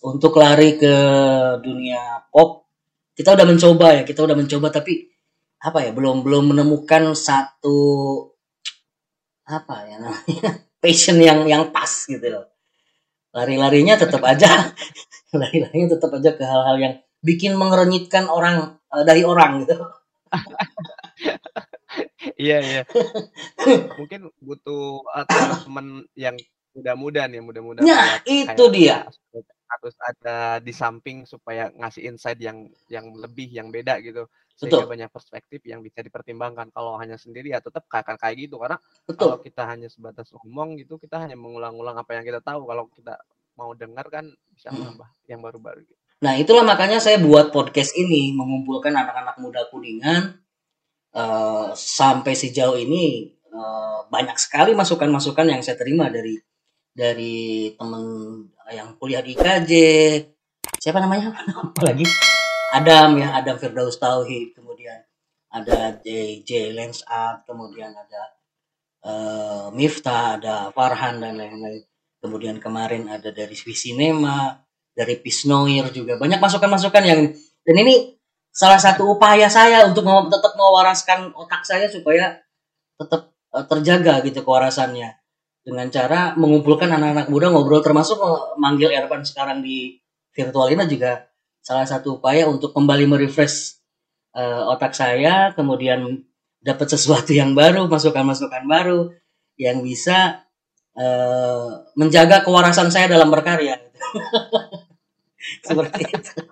untuk 0.05 0.37
lari 0.37 0.77
ke 0.77 0.95
dunia 1.63 2.27
pop. 2.29 2.67
Kita 3.13 3.33
udah 3.33 3.47
mencoba 3.47 3.87
ya 3.97 4.03
kita 4.03 4.25
udah 4.27 4.37
mencoba 4.37 4.69
tapi 4.69 5.09
apa 5.63 5.79
ya 5.87 5.91
belum 5.95 6.27
belum 6.27 6.53
menemukan 6.53 7.15
satu 7.15 7.79
apa 9.47 9.87
ya 9.87 9.97
namanya 10.03 10.51
passion 10.83 11.17
yang 11.23 11.47
yang 11.47 11.71
pas 11.71 11.91
gitu 12.05 12.27
loh. 12.27 12.51
Lari-larinya 13.33 13.97
tetap 13.97 14.21
aja 14.27 14.49
lari-larinya 15.41 15.97
tetap 15.97 16.11
aja 16.13 16.31
ke 16.37 16.45
hal-hal 16.45 16.77
yang 16.77 16.95
bikin 17.23 17.55
mengerenyitkan 17.55 18.27
orang 18.29 18.77
uh, 18.91 19.05
dari 19.07 19.23
orang 19.23 19.63
gitu 19.65 19.79
Iya 22.43 22.59
iya. 22.59 22.83
Mungkin 24.01 24.21
butuh 24.43 25.07
uh, 25.07 25.27
teman 25.63 26.03
yang 26.19 26.35
muda-muda 26.75 27.31
nih, 27.31 27.39
muda-muda 27.39 27.81
Nah, 27.87 28.19
itu 28.27 28.65
dia. 28.75 29.07
Harus 29.73 29.97
ada 30.05 30.61
di 30.61 30.75
samping 30.75 31.25
supaya 31.25 31.73
ngasih 31.73 32.03
insight 32.11 32.43
yang 32.43 32.69
yang 32.91 33.15
lebih, 33.15 33.49
yang 33.49 33.71
beda 33.71 34.03
gitu. 34.03 34.27
Sehingga 34.59 34.85
Betul. 34.85 34.91
banyak 34.91 35.09
perspektif 35.09 35.61
yang 35.65 35.81
bisa 35.81 36.05
dipertimbangkan. 36.05 36.69
Kalau 36.75 36.99
hanya 37.01 37.17
sendiri 37.17 37.55
ya 37.55 37.63
tetap 37.63 37.89
kayak 37.89 38.19
kayak 38.21 38.37
gitu 38.37 38.61
karena 38.61 38.77
Betul. 39.07 39.17
kalau 39.17 39.37
kita 39.41 39.63
hanya 39.65 39.89
sebatas 39.89 40.29
ngomong 40.35 40.77
gitu, 40.83 41.01
kita 41.01 41.23
hanya 41.23 41.39
mengulang-ulang 41.39 41.97
apa 41.97 42.19
yang 42.19 42.25
kita 42.27 42.45
tahu. 42.45 42.69
Kalau 42.69 42.91
kita 42.93 43.17
mau 43.57 43.73
dengar 43.73 44.09
kan 44.13 44.29
bisa 44.53 44.73
menambah 44.73 45.09
yang 45.31 45.41
baru-baru 45.41 45.87
gitu. 45.87 46.01
Nah, 46.23 46.39
itulah 46.39 46.63
makanya 46.63 47.03
saya 47.03 47.19
buat 47.19 47.51
podcast 47.51 47.99
ini 47.99 48.31
mengumpulkan 48.31 48.95
anak-anak 48.95 49.43
muda 49.43 49.67
Kuningan 49.75 50.42
uh, 51.17 51.73
sampai 51.77 52.33
sejauh 52.37 52.77
ini 52.77 53.33
uh, 53.53 54.09
banyak 54.09 54.37
sekali 54.37 54.73
masukan-masukan 54.73 55.47
yang 55.49 55.61
saya 55.65 55.77
terima 55.77 56.09
dari 56.09 56.37
dari 56.93 57.73
teman 57.77 58.05
yang 58.73 58.97
kuliah 59.01 59.25
di 59.25 59.37
IKJ 59.37 59.73
siapa 60.81 61.01
namanya? 61.01 61.33
Apalagi 61.63 62.05
Adam 62.73 63.21
ya 63.21 63.37
Adam 63.37 63.57
Firdaus 63.61 64.01
Tauhid 64.01 64.57
kemudian 64.57 65.01
ada 65.53 66.01
J 66.01 66.41
J 66.45 66.73
Lens 66.73 67.05
Art 67.05 67.45
kemudian 67.45 67.93
ada 67.93 68.23
uh, 69.05 69.67
Miftah 69.77 70.41
ada 70.41 70.73
Farhan 70.73 71.21
dan 71.21 71.37
lain-lain. 71.37 71.85
Kemudian 72.23 72.63
kemarin 72.63 73.11
ada 73.11 73.35
dari 73.35 73.53
Visinema 73.59 74.63
dari 74.95 75.19
Pisnoir 75.19 75.91
juga. 75.91 76.15
Banyak 76.17 76.39
masukan-masukan 76.39 77.03
yang 77.03 77.21
dan 77.63 77.77
ini 77.77 78.22
salah 78.53 78.77
satu 78.77 79.17
upaya 79.17 79.49
saya 79.49 79.89
untuk 79.89 80.05
tetap 80.29 80.53
mewaraskan 80.55 81.33
otak 81.33 81.65
saya 81.65 81.89
supaya 81.89 82.37
tetap 83.01 83.33
uh, 83.51 83.65
terjaga 83.65 84.21
gitu 84.23 84.45
kewarasannya. 84.45 85.19
Dengan 85.63 85.89
cara 85.95 86.35
mengumpulkan 86.35 86.91
anak-anak 86.91 87.31
muda 87.31 87.47
ngobrol 87.55 87.81
termasuk 87.81 88.19
manggil 88.59 88.91
Ervan 88.91 89.23
sekarang 89.23 89.63
di 89.63 89.95
virtual 90.35 90.69
ini 90.75 90.85
juga 90.91 91.31
salah 91.63 91.87
satu 91.87 92.19
upaya 92.19 92.51
untuk 92.51 92.75
kembali 92.75 93.07
merefresh 93.07 93.79
uh, 94.35 94.75
otak 94.75 94.91
saya 94.91 95.55
kemudian 95.55 96.27
dapat 96.59 96.91
sesuatu 96.91 97.31
yang 97.31 97.55
baru 97.55 97.87
masukan-masukan 97.87 98.67
baru 98.67 99.15
yang 99.55 99.87
bisa 99.87 100.43
uh, 100.99 101.87
menjaga 101.95 102.43
kewarasan 102.43 102.91
saya 102.91 103.07
dalam 103.07 103.31
berkarya. 103.31 103.79
Seperti 105.67 106.03
itu 106.11 106.43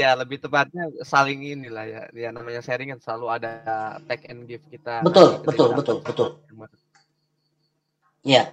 ya 0.00 0.16
lebih 0.16 0.40
tepatnya 0.40 0.88
saling 1.04 1.44
inilah 1.44 1.84
ya 1.86 2.02
ya 2.12 2.28
namanya 2.32 2.60
sharing 2.64 2.92
kan 2.96 3.00
selalu 3.00 3.26
ada 3.40 3.52
take 4.08 4.26
and 4.28 4.48
give 4.48 4.64
kita 4.68 5.04
betul 5.04 5.40
betul 5.44 5.68
betul 5.76 5.96
betul. 6.02 6.28
ya. 8.20 8.52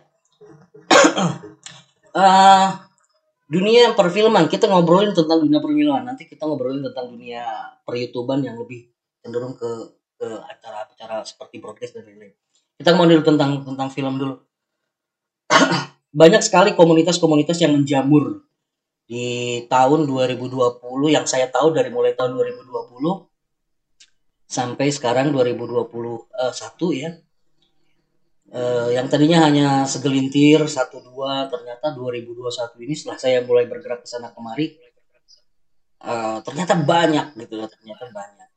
Uh, 2.16 2.72
dunia 3.48 3.96
perfilman 3.96 4.52
kita 4.52 4.68
ngobrolin 4.68 5.16
tentang 5.16 5.40
dunia 5.44 5.64
perfilman. 5.64 6.04
Nanti 6.04 6.28
kita 6.28 6.44
ngobrolin 6.44 6.84
tentang 6.84 7.16
dunia 7.16 7.44
peryoutuban 7.88 8.44
yang 8.44 8.60
lebih 8.60 8.92
cenderung 9.24 9.56
ke 9.56 9.98
ke 10.18 10.28
acara-acara 10.28 11.24
seperti 11.24 11.62
broadcast 11.62 11.96
dan 12.00 12.10
lain-lain. 12.10 12.34
Kita 12.78 12.94
mau 12.94 13.08
dulu 13.08 13.24
tentang 13.24 13.64
tentang 13.64 13.90
film 13.90 14.14
dulu. 14.20 14.36
Banyak 16.22 16.42
sekali 16.44 16.74
komunitas-komunitas 16.74 17.58
yang 17.62 17.78
menjamur 17.78 18.44
di 19.08 19.64
tahun 19.72 20.04
2020 20.04 21.16
yang 21.16 21.24
saya 21.24 21.48
tahu 21.48 21.72
dari 21.72 21.88
mulai 21.88 22.12
tahun 22.12 22.36
2020 22.36 23.24
sampai 24.48 24.88
sekarang 24.92 25.32
2021 25.32 26.28
ya. 26.92 27.12
Uh, 28.48 28.96
yang 28.96 29.12
tadinya 29.12 29.44
hanya 29.44 29.84
segelintir 29.84 30.64
satu 30.72 31.04
dua 31.04 31.52
ternyata 31.52 31.92
2021 31.92 32.80
ini 32.80 32.96
setelah 32.96 33.20
saya 33.20 33.44
mulai 33.44 33.68
bergerak 33.68 34.04
ke 34.04 34.08
sana 34.08 34.32
kemari 34.32 34.72
uh, 36.00 36.40
ternyata 36.48 36.80
banyak 36.80 37.36
gitu 37.44 37.60
ya 37.60 37.68
ternyata 37.68 38.08
banyak. 38.08 38.50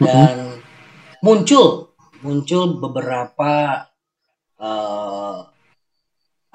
Dan 0.00 0.64
muncul 1.20 1.92
muncul 2.24 2.80
beberapa 2.80 3.84
uh, 4.56 5.38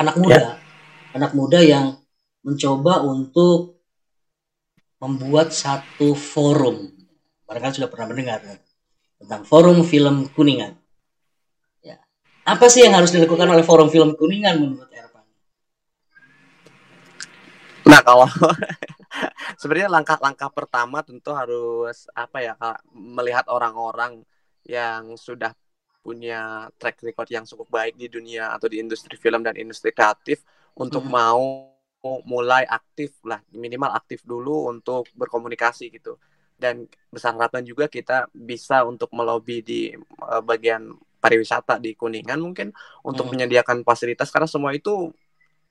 anak 0.01 0.15
muda. 0.17 0.37
Ya. 0.37 0.53
anak 1.15 1.31
muda 1.31 1.63
yang 1.63 2.04
mencoba 2.45 3.01
untuk 3.01 3.81
membuat 5.01 5.49
satu 5.51 6.13
forum 6.13 6.93
barangkali 7.49 7.73
sudah 7.81 7.89
pernah 7.89 8.07
mendengar 8.13 8.41
tentang 9.17 9.41
forum 9.43 9.81
film 9.81 10.29
kuningan 10.29 10.77
apa 12.45 12.69
sih 12.69 12.85
yang 12.85 12.93
harus 12.93 13.09
dilakukan 13.09 13.49
oleh 13.49 13.65
forum 13.65 13.89
film 13.89 14.13
Kuningan 14.13 14.61
menurut 14.61 14.85
Ervan? 14.93 15.25
Nah 17.89 18.01
kalau 18.05 18.29
sebenarnya 19.61 19.89
langkah-langkah 19.89 20.53
pertama 20.53 21.01
tentu 21.01 21.33
harus 21.33 22.05
apa 22.13 22.37
ya 22.45 22.53
kak, 22.53 22.85
melihat 22.93 23.49
orang-orang 23.49 24.21
yang 24.61 25.17
sudah 25.17 25.57
punya 26.05 26.69
track 26.77 27.01
record 27.01 27.33
yang 27.33 27.49
cukup 27.49 27.65
baik 27.73 27.97
di 27.97 28.05
dunia 28.13 28.53
atau 28.53 28.69
di 28.69 28.77
industri 28.77 29.17
film 29.17 29.41
dan 29.41 29.57
industri 29.57 29.89
kreatif 29.89 30.45
untuk 30.77 31.01
hmm. 31.01 31.13
mau 31.17 31.73
mulai 32.25 32.63
aktif 32.69 33.17
lah 33.25 33.41
minimal 33.51 33.91
aktif 33.97 34.21
dulu 34.23 34.69
untuk 34.69 35.09
berkomunikasi 35.17 35.89
gitu 35.89 36.21
dan 36.55 36.87
besar 37.11 37.35
harapan 37.35 37.67
juga 37.67 37.91
kita 37.91 38.31
bisa 38.31 38.87
untuk 38.87 39.11
melobi 39.11 39.59
di 39.59 39.81
uh, 40.23 40.39
bagian 40.39 40.95
pariwisata 41.19 41.81
di 41.81 41.97
Kuningan 41.97 42.39
mungkin 42.39 42.71
untuk 43.03 43.27
hmm. 43.27 43.31
menyediakan 43.35 43.81
fasilitas 43.81 44.29
karena 44.31 44.47
semua 44.47 44.71
itu 44.71 45.11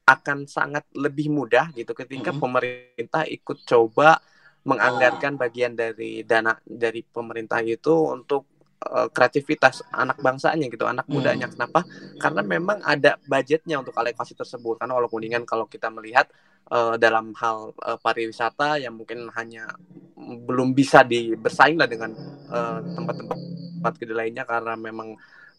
akan 0.04 0.44
sangat 0.44 0.84
lebih 0.92 1.32
mudah 1.32 1.72
gitu 1.72 1.96
ketika 1.96 2.34
hmm. 2.34 2.40
pemerintah 2.42 3.24
ikut 3.24 3.64
coba 3.64 4.20
menganggarkan 4.64 5.36
bagian 5.36 5.76
dari 5.76 6.24
dana 6.24 6.56
dari 6.64 7.04
pemerintah 7.04 7.60
itu 7.64 7.92
untuk 8.12 8.48
uh, 8.82 9.08
kreativitas 9.10 9.84
anak 9.94 10.18
bangsanya 10.18 10.66
gitu 10.66 10.84
anak 10.88 11.06
mudanya 11.06 11.46
hmm. 11.46 11.54
kenapa 11.54 11.80
karena 12.18 12.42
memang 12.42 12.78
ada 12.82 13.16
budgetnya 13.24 13.80
untuk 13.80 13.94
alokasi 13.94 14.34
tersebut 14.34 14.80
karena 14.80 14.94
kalau 14.98 15.08
kuningan 15.08 15.42
kalau 15.46 15.64
kita 15.70 15.88
melihat 15.88 16.26
uh, 16.70 16.96
dalam 16.98 17.32
hal 17.38 17.72
uh, 17.82 17.98
pariwisata 18.00 18.82
yang 18.82 18.94
mungkin 18.96 19.28
hanya 19.34 19.68
belum 20.18 20.72
bisa 20.72 21.04
di 21.04 21.36
bersaing 21.36 21.76
lah 21.76 21.88
dengan 21.90 22.14
tempat-tempat 22.94 23.38
uh, 23.38 23.42
tempat 23.82 23.92
lainnya 24.16 24.48
karena 24.48 24.72
memang 24.78 25.12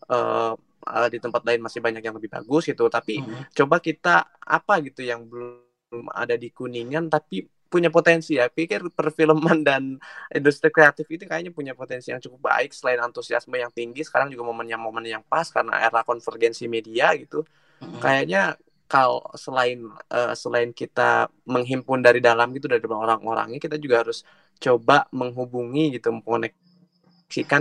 uh, 0.10 0.54
uh, 0.86 1.08
di 1.10 1.18
tempat 1.22 1.42
lain 1.46 1.62
masih 1.62 1.82
banyak 1.82 2.02
yang 2.02 2.16
lebih 2.18 2.32
bagus 2.34 2.70
gitu 2.70 2.90
tapi 2.90 3.22
hmm. 3.22 3.54
coba 3.54 3.78
kita 3.82 4.16
apa 4.42 4.82
gitu 4.86 5.06
yang 5.06 5.26
belum 5.26 6.10
ada 6.12 6.36
di 6.36 6.50
kuningan 6.50 7.08
tapi 7.08 7.46
punya 7.76 7.92
potensi 7.92 8.40
ya. 8.40 8.48
Pikir 8.48 8.88
perfilman 8.96 9.60
dan 9.68 10.00
industri 10.32 10.72
kreatif 10.72 11.04
itu 11.12 11.28
kayaknya 11.28 11.52
punya 11.52 11.76
potensi 11.76 12.16
yang 12.16 12.24
cukup 12.24 12.48
baik. 12.56 12.72
Selain 12.72 13.04
antusiasme 13.04 13.60
yang 13.60 13.72
tinggi 13.76 14.08
sekarang 14.08 14.32
juga 14.32 14.48
momennya 14.48 14.80
momen 14.80 15.04
yang 15.04 15.24
pas 15.28 15.52
karena 15.52 15.76
era 15.84 16.08
konvergensi 16.08 16.72
media 16.72 17.12
gitu. 17.20 17.44
Hmm. 17.76 18.00
kayaknya 18.00 18.56
kalau 18.88 19.26
selain 19.36 19.84
uh, 20.14 20.32
selain 20.38 20.72
kita 20.72 21.28
menghimpun 21.44 22.00
dari 22.00 22.22
dalam 22.22 22.54
gitu 22.54 22.70
dari 22.70 22.80
orang-orangnya 22.86 23.60
kita 23.60 23.82
juga 23.82 24.06
harus 24.06 24.24
coba 24.62 25.10
menghubungi 25.12 26.00
gitu 26.00 26.14
mengkonek 26.16 26.56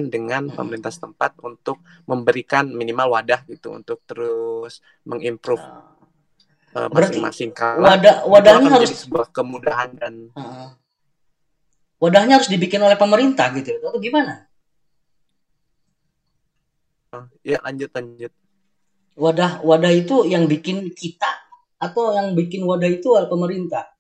dengan 0.07 0.47
pemerintah 0.55 0.93
setempat 0.93 1.41
untuk 1.43 1.83
memberikan 2.07 2.71
minimal 2.71 3.19
wadah 3.19 3.43
gitu 3.49 3.75
untuk 3.75 4.07
terus 4.07 4.79
mengimprove 5.03 5.65
uh, 6.75 6.91
masing-masing 6.91 7.51
wadah 7.55 8.27
wadahnya 8.27 8.69
harus 8.75 8.93
sebuah 9.07 9.31
kemudahan 9.31 9.95
dan 9.97 10.29
uh, 10.35 10.75
wadahnya 12.03 12.43
harus 12.43 12.51
dibikin 12.51 12.83
oleh 12.83 12.99
pemerintah 12.99 13.49
gitu 13.55 13.79
atau 13.81 14.03
gimana? 14.03 14.51
Uh, 17.15 17.27
ya 17.47 17.63
lanjut 17.63 17.91
lanjut. 17.95 18.33
Wadah 19.15 19.63
wadah 19.63 19.93
itu 19.95 20.27
yang 20.27 20.51
bikin 20.51 20.91
kita 20.91 21.31
atau 21.79 22.11
yang 22.19 22.35
bikin 22.35 22.67
wadah 22.67 22.91
itu 22.91 23.15
adalah 23.15 23.31
pemerintah? 23.31 23.95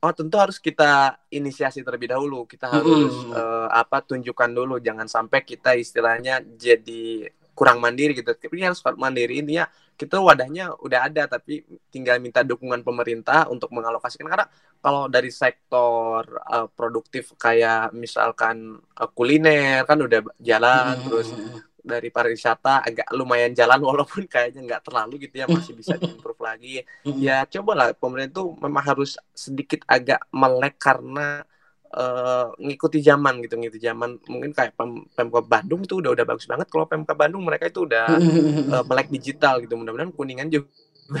Oh 0.00 0.16
tentu 0.16 0.40
harus 0.40 0.56
kita 0.56 1.20
inisiasi 1.28 1.84
terlebih 1.84 2.08
dahulu. 2.08 2.48
Kita 2.48 2.72
harus 2.72 3.12
mm. 3.12 3.36
uh, 3.36 3.68
apa 3.68 4.00
tunjukkan 4.00 4.48
dulu. 4.48 4.80
Jangan 4.80 5.04
sampai 5.04 5.44
kita 5.44 5.76
istilahnya 5.76 6.40
jadi 6.40 7.28
kurang 7.60 7.76
mandiri 7.84 8.16
gitu. 8.16 8.32
Tapi 8.32 8.64
harus 8.64 8.80
mandiri 8.96 9.44
ini 9.44 9.60
ya. 9.60 9.68
Kita 10.00 10.16
wadahnya 10.16 10.72
udah 10.80 11.12
ada 11.12 11.28
tapi 11.28 11.60
tinggal 11.92 12.16
minta 12.24 12.40
dukungan 12.40 12.80
pemerintah 12.80 13.52
untuk 13.52 13.68
mengalokasikan 13.76 14.32
karena 14.32 14.48
kalau 14.80 15.12
dari 15.12 15.28
sektor 15.28 16.24
uh, 16.24 16.72
produktif 16.72 17.36
kayak 17.36 17.92
misalkan 17.92 18.80
uh, 18.96 19.08
kuliner 19.12 19.84
kan 19.84 20.00
udah 20.00 20.24
jalan 20.40 20.96
mm. 20.96 21.04
terus 21.04 21.28
dari 21.84 22.08
pariwisata 22.12 22.84
agak 22.84 23.08
lumayan 23.12 23.52
jalan 23.56 23.80
walaupun 23.88 24.24
kayaknya 24.24 24.64
nggak 24.64 24.88
terlalu 24.88 25.28
gitu 25.28 25.44
ya 25.44 25.46
masih 25.48 25.72
bisa 25.76 25.96
diimprove 25.96 26.40
lagi 26.40 26.84
ya 27.20 27.44
cobalah 27.48 27.92
pemerintah 27.96 28.44
tuh 28.44 28.56
memang 28.60 28.84
harus 28.84 29.16
sedikit 29.32 29.84
agak 29.88 30.24
melek 30.32 30.76
karena 30.76 31.44
uh, 31.94 32.54
ngikuti 32.58 33.02
zaman 33.02 33.42
gitu 33.42 33.58
ngikuti 33.58 33.80
zaman 33.82 34.18
mungkin 34.30 34.50
kayak 34.54 34.78
pem 34.78 35.06
pemkot 35.10 35.46
Bandung 35.50 35.82
itu 35.82 35.98
udah 35.98 36.10
udah 36.14 36.24
bagus 36.26 36.46
banget. 36.46 36.66
Kalau 36.70 36.86
pemkot 36.86 37.16
Bandung 37.18 37.42
mereka 37.42 37.66
itu 37.66 37.86
udah 37.86 38.06
uh, 38.70 38.84
melek 38.88 39.10
digital 39.10 39.58
gitu. 39.62 39.74
Mudah-mudahan 39.74 40.14
kuningan 40.14 40.48
juga 40.50 40.70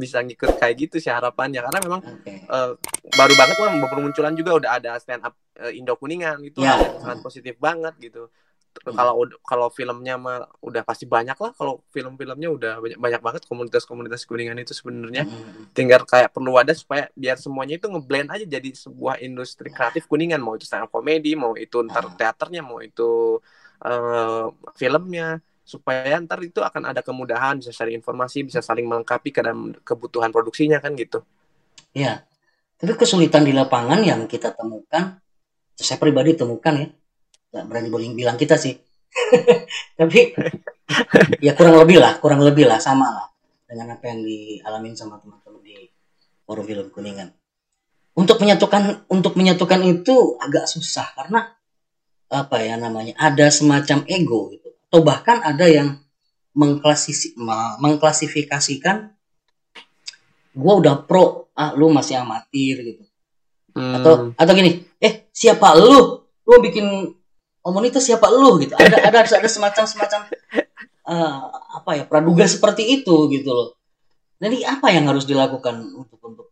bisa 0.00 0.22
ngikut 0.22 0.58
kayak 0.62 0.74
gitu 0.86 0.96
sih 1.02 1.10
harapannya. 1.10 1.62
Karena 1.62 1.80
memang 1.82 2.00
okay. 2.02 2.46
uh, 2.46 2.78
baru 3.14 3.34
banget 3.34 3.56
kan 3.58 3.74
bermunculan 3.90 4.34
juga 4.38 4.50
udah 4.58 4.70
ada 4.78 4.90
stand 5.02 5.26
up 5.26 5.34
uh, 5.58 5.72
Indo 5.74 5.98
Kuningan 5.98 6.42
itu 6.46 6.62
yeah. 6.62 6.78
sangat 7.02 7.22
positif 7.22 7.58
banget 7.58 7.94
gitu 7.98 8.30
Hmm. 8.82 8.92
kalau 8.92 9.22
kalau 9.46 9.68
filmnya 9.70 10.18
mah 10.18 10.50
udah 10.58 10.82
pasti 10.82 11.06
banyak 11.06 11.38
lah 11.38 11.54
kalau 11.54 11.80
film-filmnya 11.94 12.50
udah 12.50 12.72
banyak 12.82 12.98
banyak 12.98 13.20
banget 13.22 13.42
komunitas-komunitas 13.46 14.26
kuningan 14.26 14.58
itu 14.58 14.74
sebenarnya 14.74 15.24
hmm. 15.24 15.70
tinggal 15.70 16.02
kayak 16.02 16.34
perlu 16.34 16.58
ada 16.58 16.74
supaya 16.74 17.06
biar 17.14 17.38
semuanya 17.38 17.78
itu 17.78 17.86
ngeblend 17.86 18.34
aja 18.34 18.44
jadi 18.44 18.74
sebuah 18.74 19.22
industri 19.22 19.70
kreatif 19.70 20.10
kuningan 20.10 20.42
mau 20.42 20.58
itu 20.58 20.66
stand 20.66 20.84
up 20.84 20.90
komedi 20.90 21.38
mau 21.38 21.54
itu 21.54 21.86
ntar 21.86 22.10
hmm. 22.10 22.18
teaternya 22.18 22.60
mau 22.66 22.82
itu 22.82 23.38
uh, 23.86 24.50
filmnya 24.74 25.38
supaya 25.64 26.18
ntar 26.20 26.42
itu 26.44 26.60
akan 26.60 26.90
ada 26.92 27.00
kemudahan 27.00 27.62
bisa 27.62 27.72
saling 27.72 27.96
informasi 27.96 28.44
bisa 28.44 28.60
saling 28.60 28.84
melengkapi 28.84 29.32
ke 29.32 29.40
dalam 29.40 29.72
kebutuhan 29.80 30.28
produksinya 30.34 30.82
kan 30.82 30.92
gitu 30.98 31.22
ya 31.94 32.26
tapi 32.76 32.92
kesulitan 32.98 33.46
di 33.46 33.54
lapangan 33.54 34.02
yang 34.02 34.26
kita 34.26 34.52
temukan 34.52 35.22
saya 35.72 35.96
pribadi 35.96 36.36
temukan 36.36 36.74
ya 36.74 36.88
nggak 37.54 37.64
berani 37.70 37.88
boleh 37.88 38.10
bilang 38.18 38.34
kita 38.34 38.58
sih. 38.58 38.74
Tapi 39.98 40.34
ya 41.38 41.54
kurang 41.54 41.78
lebih 41.78 42.02
lah 42.02 42.18
kurang 42.18 42.42
lebih 42.42 42.66
lah 42.66 42.82
sama 42.82 43.06
lah 43.14 43.26
dengan 43.70 43.94
apa 43.94 44.04
yang 44.10 44.26
dialamin 44.26 44.98
sama 44.98 45.22
teman-teman 45.22 45.62
di 45.62 45.86
forum 46.42 46.66
film 46.66 46.90
kuningan. 46.90 47.30
Untuk 48.18 48.42
menyatukan 48.42 49.06
untuk 49.06 49.38
menyatukan 49.38 49.86
itu 49.86 50.34
agak 50.42 50.66
susah 50.66 51.14
karena 51.14 51.54
apa 52.26 52.56
ya 52.58 52.74
namanya 52.74 53.14
ada 53.14 53.46
semacam 53.54 54.02
ego 54.10 54.50
gitu. 54.50 54.74
Atau 54.90 55.06
bahkan 55.06 55.38
ada 55.46 55.70
yang 55.70 55.98
mengklasisi, 56.54 57.34
mengklasifikasikan 57.82 59.14
gue 60.54 60.74
udah 60.74 61.02
pro 61.02 61.50
ah 61.54 61.74
lu 61.74 61.90
masih 61.90 62.18
amatir 62.18 62.82
gitu. 62.82 63.02
Hmm. 63.74 63.90
atau 63.98 64.30
atau 64.38 64.52
gini 64.54 64.86
eh 65.02 65.26
siapa 65.34 65.74
lu? 65.74 66.22
Lu 66.46 66.62
bikin 66.62 67.10
komunitas 67.64 68.04
siapa 68.04 68.28
lu? 68.28 68.60
gitu. 68.60 68.76
Ada 68.76 68.96
ada 69.08 69.18
ada 69.24 69.48
semacam 69.48 69.84
semacam 69.88 70.20
uh, 71.08 71.36
apa 71.80 71.90
ya 71.96 72.04
praduga 72.04 72.44
seperti 72.44 73.00
itu 73.00 73.16
gitu 73.32 73.50
loh. 73.50 73.68
Jadi 74.36 74.60
apa 74.68 74.92
yang 74.92 75.08
harus 75.08 75.24
dilakukan 75.24 75.80
untuk 75.96 76.20
untuk 76.20 76.46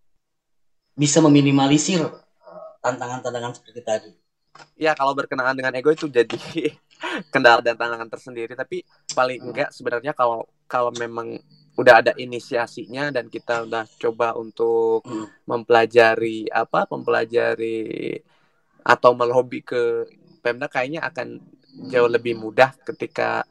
bisa 0.96 1.20
meminimalisir 1.20 2.01
eh, 2.01 2.68
tantangan-tantangan 2.81 3.53
seperti 3.61 3.81
tadi? 3.85 4.11
Ya 4.77 4.92
kalau 4.96 5.12
berkenaan 5.12 5.57
dengan 5.57 5.72
ego 5.77 5.92
itu 5.92 6.09
jadi 6.09 6.33
kendala 7.33 7.61
dan 7.61 7.77
tantangan 7.77 8.09
tersendiri. 8.09 8.57
Tapi 8.57 8.81
paling 9.12 9.44
enggak 9.44 9.68
sebenarnya 9.77 10.16
kalau 10.16 10.48
kalau 10.64 10.88
memang 10.96 11.37
udah 11.72 12.05
ada 12.05 12.12
inisiasinya 12.16 13.09
dan 13.12 13.29
kita 13.29 13.64
udah 13.64 13.85
coba 14.01 14.37
untuk 14.37 15.05
Hmm. 15.05 15.29
mempelajari 15.48 16.48
apa 16.53 16.85
mempelajari 16.88 18.20
atau 18.85 19.11
melobi 19.16 19.61
ke 19.64 20.05
Pemda 20.42 20.66
kayaknya 20.66 21.00
akan 21.09 21.38
jauh 21.88 22.11
lebih 22.11 22.35
mudah 22.37 22.74
ketika 22.85 23.46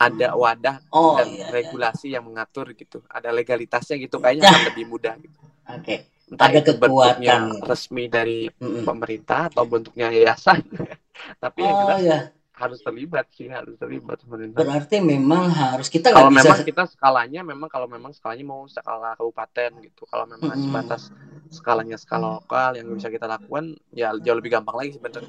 ada 0.00 0.32
wadah 0.32 0.80
Oh 0.90 1.20
dan 1.20 1.28
iya. 1.28 1.44
iya. 1.44 1.46
regulasi 1.52 2.06
yang 2.16 2.24
mengatur 2.24 2.72
gitu 2.72 3.04
ada 3.06 3.28
legalitasnya 3.30 4.00
gitu 4.00 4.16
kayaknya 4.16 4.48
akan 4.48 4.62
lebih 4.72 4.84
mudah 4.88 5.14
gitu 5.20 5.38
Oke. 5.68 5.96
entah 6.30 6.46
Ada 6.48 6.58
itu 6.64 6.72
bentuknya 6.80 7.34
kekuatan. 7.36 7.68
resmi 7.68 8.04
dari 8.08 8.38
Mm-mm. 8.48 8.82
pemerintah 8.88 9.40
atau 9.52 9.64
bentuknya 9.68 10.08
yayasan 10.08 10.58
tapi 11.42 11.60
yang 11.60 11.76
Oh 11.76 11.80
jelas 11.84 12.00
ya. 12.02 12.18
harus 12.60 12.78
terlibat 12.80 13.26
sih 13.32 13.48
harus 13.48 13.74
terlibat 13.76 14.20
pemerintah 14.24 14.60
Berarti 14.64 14.96
memang 15.00 15.48
harus 15.52 15.88
kita 15.88 16.12
kalau 16.12 16.28
bisa. 16.32 16.44
memang 16.44 16.58
kita 16.64 16.82
skalanya 16.88 17.40
memang 17.44 17.68
kalau 17.68 17.88
memang 17.88 18.12
skalanya 18.12 18.44
mau 18.46 18.64
skala 18.68 19.16
kabupaten 19.16 19.70
gitu 19.84 20.02
kalau 20.08 20.24
memang 20.28 20.48
Mm-mm. 20.56 20.64
sebatas 20.64 21.02
skalanya 21.50 21.96
skala 22.00 22.38
lokal 22.40 22.78
yang 22.78 22.88
bisa 22.94 23.08
kita 23.10 23.26
lakukan 23.26 23.74
ya 23.92 24.12
jauh 24.16 24.36
lebih 24.38 24.54
gampang 24.54 24.76
lagi 24.76 24.96
sebenarnya 24.96 25.28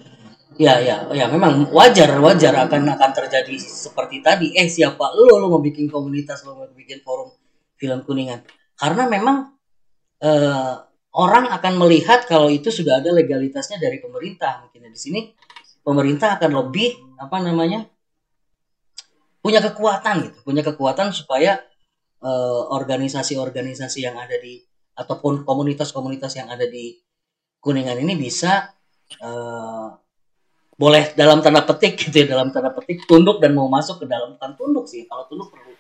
Ya 0.62 0.78
ya 0.78 1.10
ya 1.10 1.26
memang 1.26 1.74
wajar 1.74 2.21
wajar 2.21 2.54
akan 2.54 2.93
akan 2.93 3.12
terjadi 3.17 3.58
seperti 3.58 4.21
tadi. 4.21 4.54
Eh 4.54 4.69
siapa 4.69 5.10
lo 5.17 5.41
lo 5.41 5.50
mau 5.50 5.58
bikin 5.58 5.89
komunitas 5.89 6.45
lo 6.45 6.54
mau 6.54 6.69
bikin 6.69 7.02
forum 7.02 7.34
film 7.82 8.06
kuningan? 8.06 8.45
Karena 8.78 9.10
memang 9.10 9.58
eh, 10.21 10.76
orang 11.17 11.50
akan 11.50 11.74
melihat 11.82 12.30
kalau 12.30 12.54
itu 12.54 12.69
sudah 12.69 13.02
ada 13.02 13.10
legalitasnya 13.10 13.82
dari 13.82 13.97
pemerintah. 13.97 14.62
Mungkin 14.62 14.86
di 14.93 15.00
sini 15.02 15.21
pemerintah 15.82 16.38
akan 16.38 16.52
lebih 16.54 17.17
apa 17.17 17.41
namanya 17.41 17.89
punya 19.41 19.65
kekuatan 19.65 20.30
gitu, 20.30 20.38
punya 20.45 20.62
kekuatan 20.62 21.10
supaya 21.10 21.58
eh, 22.21 22.63
organisasi-organisasi 22.69 24.06
yang 24.06 24.13
ada 24.13 24.38
di 24.38 24.62
ataupun 24.93 25.41
komunitas-komunitas 25.41 26.38
yang 26.38 26.54
ada 26.54 26.69
di 26.69 27.02
kuningan 27.58 27.97
ini 27.97 28.13
bisa 28.13 28.69
eh, 29.17 29.89
boleh 30.82 31.13
dalam 31.13 31.46
tanda 31.46 31.62
petik 31.62 31.94
gitu 31.94 32.26
ya 32.26 32.34
dalam 32.34 32.50
tanda 32.50 32.74
petik 32.74 33.06
tunduk 33.06 33.38
dan 33.38 33.54
mau 33.54 33.70
masuk 33.70 34.02
ke 34.02 34.06
dalam 34.10 34.34
bukan 34.34 34.52
tunduk 34.58 34.89
sih. 34.89 35.06
Kalau 35.06 35.30
tunduk 35.30 35.54
terlalu 35.54 35.78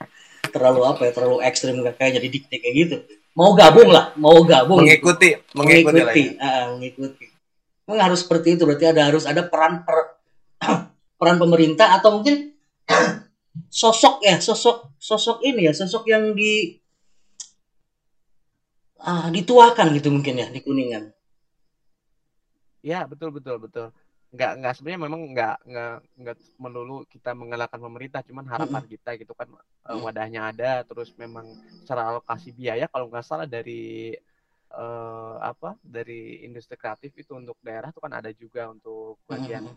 terlalu 0.53 0.81
apa 0.85 1.01
ya 1.09 1.11
terlalu 1.17 1.37
ekstrim 1.41 1.81
kayak 1.81 2.21
jadi 2.21 2.27
dikte 2.29 2.55
kayak 2.61 2.75
gitu. 2.77 2.95
Mau 3.33 3.57
gabung 3.57 3.89
lah 3.89 4.13
mau 4.21 4.45
gabung. 4.45 4.85
Mengikuti 4.85 5.41
mengikuti, 5.57 5.97
lah 6.05 6.13
mengikuti 6.13 6.23
mengikuti. 6.77 7.25
Memang 7.89 8.13
harus 8.13 8.21
seperti 8.21 8.61
itu 8.61 8.63
berarti 8.69 8.85
ada 8.93 9.01
harus 9.09 9.25
ada 9.25 9.41
peran 9.41 9.81
per- 9.81 10.21
peran 11.19 11.41
pemerintah 11.41 11.97
atau 11.97 12.21
mungkin 12.21 12.53
sosok 13.81 14.21
ya 14.21 14.37
sosok 14.37 15.01
sosok 15.01 15.41
ini 15.41 15.65
ya 15.65 15.73
sosok 15.73 16.05
yang 16.05 16.37
di 16.37 16.77
ah, 19.01 19.33
dituakan 19.33 19.97
gitu 19.97 20.13
mungkin 20.13 20.45
ya 20.45 20.47
di 20.53 20.61
kuningan. 20.61 21.09
Ya 22.85 23.09
betul 23.09 23.33
betul 23.33 23.57
betul 23.57 23.89
nggak 24.31 24.51
nggak 24.63 24.73
sebenarnya 24.79 25.01
memang 25.03 25.21
nggak 25.35 25.57
nggak 25.67 25.95
nggak 26.23 26.37
melulu 26.55 27.03
kita 27.11 27.35
mengalahkan 27.35 27.79
pemerintah 27.83 28.23
cuman 28.23 28.47
harapan 28.47 28.83
kita 28.87 29.19
gitu 29.19 29.35
kan 29.35 29.51
eh, 29.91 29.97
wadahnya 29.99 30.55
ada 30.55 30.87
terus 30.87 31.11
memang 31.19 31.51
secara 31.83 32.15
alokasi 32.15 32.55
biaya 32.55 32.87
kalau 32.87 33.11
nggak 33.11 33.27
salah 33.27 33.43
dari 33.43 34.15
eh, 34.71 35.35
apa 35.43 35.75
dari 35.83 36.47
industri 36.47 36.79
kreatif 36.79 37.11
itu 37.19 37.35
untuk 37.35 37.59
daerah 37.59 37.91
itu 37.91 37.99
kan 37.99 38.13
ada 38.15 38.31
juga 38.31 38.71
untuk 38.71 39.19
bagian 39.27 39.67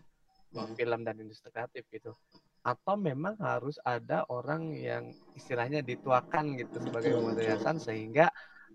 Mm. 0.54 0.78
film 0.78 1.00
dan 1.02 1.18
industri 1.18 1.50
kreatif 1.50 1.82
gitu. 1.90 2.14
Atau 2.62 2.94
memang 2.96 3.34
harus 3.42 3.76
ada 3.82 4.22
orang 4.30 4.70
yang 4.72 5.10
istilahnya 5.34 5.82
dituakan 5.82 6.54
gitu 6.56 6.78
sebagai 6.78 7.10
yayasan 7.36 7.76
sehingga 7.82 8.30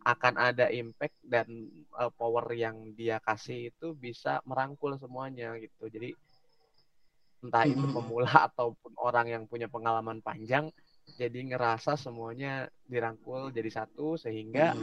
akan 0.05 0.33
ada 0.39 0.71
impact 0.71 1.15
dan 1.23 1.47
uh, 1.99 2.11
power 2.13 2.47
yang 2.55 2.95
dia 2.95 3.19
kasih 3.19 3.71
itu 3.73 3.91
bisa 3.95 4.39
merangkul 4.47 4.95
semuanya 4.95 5.55
gitu. 5.59 5.91
Jadi 5.91 6.15
entah 7.39 7.63
itu 7.63 7.85
pemula 7.91 8.31
ataupun 8.51 8.95
orang 8.99 9.27
yang 9.31 9.43
punya 9.47 9.71
pengalaman 9.71 10.19
panjang 10.19 10.67
jadi 11.15 11.41
ngerasa 11.55 11.97
semuanya 11.97 12.69
dirangkul 12.85 13.49
jadi 13.49 13.69
satu 13.83 14.19
sehingga 14.19 14.77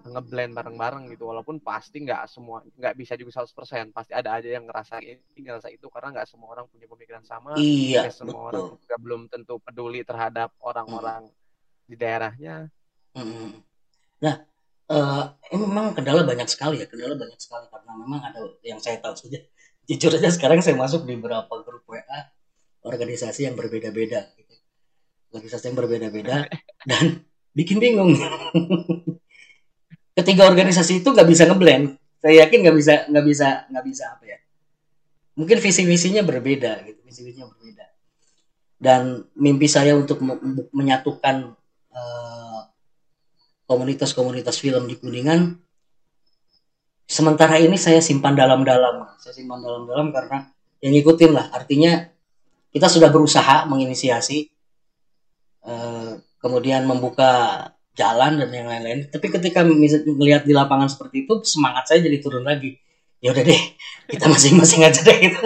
Mm. 0.00 0.16
ngeblend 0.16 0.56
bareng-bareng 0.56 1.12
gitu. 1.12 1.28
Walaupun 1.28 1.60
pasti 1.60 2.00
nggak 2.00 2.24
semua 2.24 2.64
nggak 2.64 2.96
bisa 2.96 3.20
juga 3.20 3.44
100% 3.44 3.92
pasti 3.92 4.16
ada 4.16 4.32
aja 4.32 4.48
yang 4.48 4.64
ngerasa 4.64 4.96
ini 5.04 5.20
ngerasa 5.44 5.68
itu 5.68 5.92
karena 5.92 6.16
nggak 6.16 6.28
semua 6.28 6.56
orang 6.56 6.64
punya 6.72 6.88
pemikiran 6.88 7.20
sama 7.20 7.52
iya 7.60 8.08
semua 8.08 8.48
orang 8.48 8.64
betul. 8.72 8.80
juga 8.80 8.96
belum 8.96 9.22
tentu 9.28 9.54
peduli 9.60 10.00
terhadap 10.00 10.56
orang-orang 10.64 11.28
di 11.84 12.00
daerahnya. 12.00 12.72
Mm. 13.12 13.60
nah 14.24 14.40
eh, 14.90 15.24
ini 15.54 15.64
memang 15.64 15.94
kendala 15.94 16.26
banyak 16.26 16.48
sekali 16.50 16.82
ya 16.82 16.86
kendala 16.90 17.14
banyak 17.14 17.38
sekali. 17.38 17.66
Karena 17.70 17.92
memang 17.94 18.20
ada 18.26 18.40
yang 18.66 18.82
saya 18.82 18.98
tahu 18.98 19.14
saja. 19.14 19.38
Jujur 19.88 20.10
aja 20.14 20.30
sekarang 20.30 20.62
saya 20.62 20.74
masuk 20.78 21.06
di 21.06 21.18
beberapa 21.18 21.50
grup 21.62 21.86
WA 21.90 22.20
organisasi 22.86 23.50
yang 23.50 23.54
berbeda-beda 23.58 24.32
gitu. 24.38 24.54
organisasi 25.30 25.70
yang 25.70 25.78
berbeda-beda 25.78 26.46
dan 26.90 27.22
bikin 27.54 27.78
bingung. 27.78 28.14
Ketiga 30.18 30.50
organisasi 30.50 31.00
itu 31.00 31.08
nggak 31.10 31.28
bisa 31.28 31.46
ngeblend. 31.46 31.96
Saya 32.20 32.44
yakin 32.46 32.58
nggak 32.66 32.76
bisa 32.76 32.94
nggak 33.08 33.24
bisa 33.24 33.48
nggak 33.72 33.84
bisa 33.86 34.04
apa 34.14 34.24
ya. 34.26 34.38
Mungkin 35.38 35.56
visi 35.62 35.82
misinya 35.86 36.22
berbeda 36.26 36.84
gitu 36.84 37.00
visi 37.06 37.22
misinya 37.26 37.48
berbeda. 37.50 37.86
Dan 38.80 39.26
mimpi 39.36 39.68
saya 39.68 39.92
untuk 39.98 40.22
me- 40.24 40.68
menyatukan 40.70 41.56
eh, 41.90 42.39
komunitas-komunitas 43.70 44.58
film 44.58 44.90
di 44.90 44.98
Kuningan. 44.98 45.54
Sementara 47.06 47.54
ini 47.62 47.78
saya 47.78 48.02
simpan 48.02 48.34
dalam-dalam. 48.34 49.14
Saya 49.22 49.30
simpan 49.30 49.62
dalam-dalam 49.62 50.10
karena 50.10 50.50
yang 50.82 50.98
ngikutin 50.98 51.30
lah. 51.30 51.46
Artinya 51.54 52.10
kita 52.74 52.90
sudah 52.90 53.14
berusaha 53.14 53.70
menginisiasi 53.70 54.50
eh, 55.62 56.12
kemudian 56.42 56.82
membuka 56.82 57.62
jalan 57.94 58.42
dan 58.42 58.50
yang 58.50 58.66
lain-lain. 58.66 59.06
Tapi 59.06 59.30
ketika 59.30 59.62
melihat 59.62 60.42
di 60.42 60.50
lapangan 60.50 60.90
seperti 60.90 61.30
itu 61.30 61.38
semangat 61.46 61.86
saya 61.86 62.02
jadi 62.02 62.18
turun 62.18 62.42
lagi. 62.42 62.74
Ya 63.22 63.30
udah 63.30 63.46
deh 63.46 63.62
kita 64.10 64.26
masing-masing 64.26 64.82
aja 64.82 64.98
deh 65.06 65.18
gitu. 65.30 65.38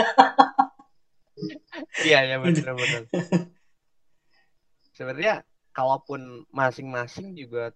Iya 2.09 2.25
ya 2.25 2.37
benar 2.41 2.73
benar. 2.73 3.03
Sebenarnya 4.97 5.35
kalaupun 5.75 6.47
masing-masing 6.55 7.35
juga 7.35 7.75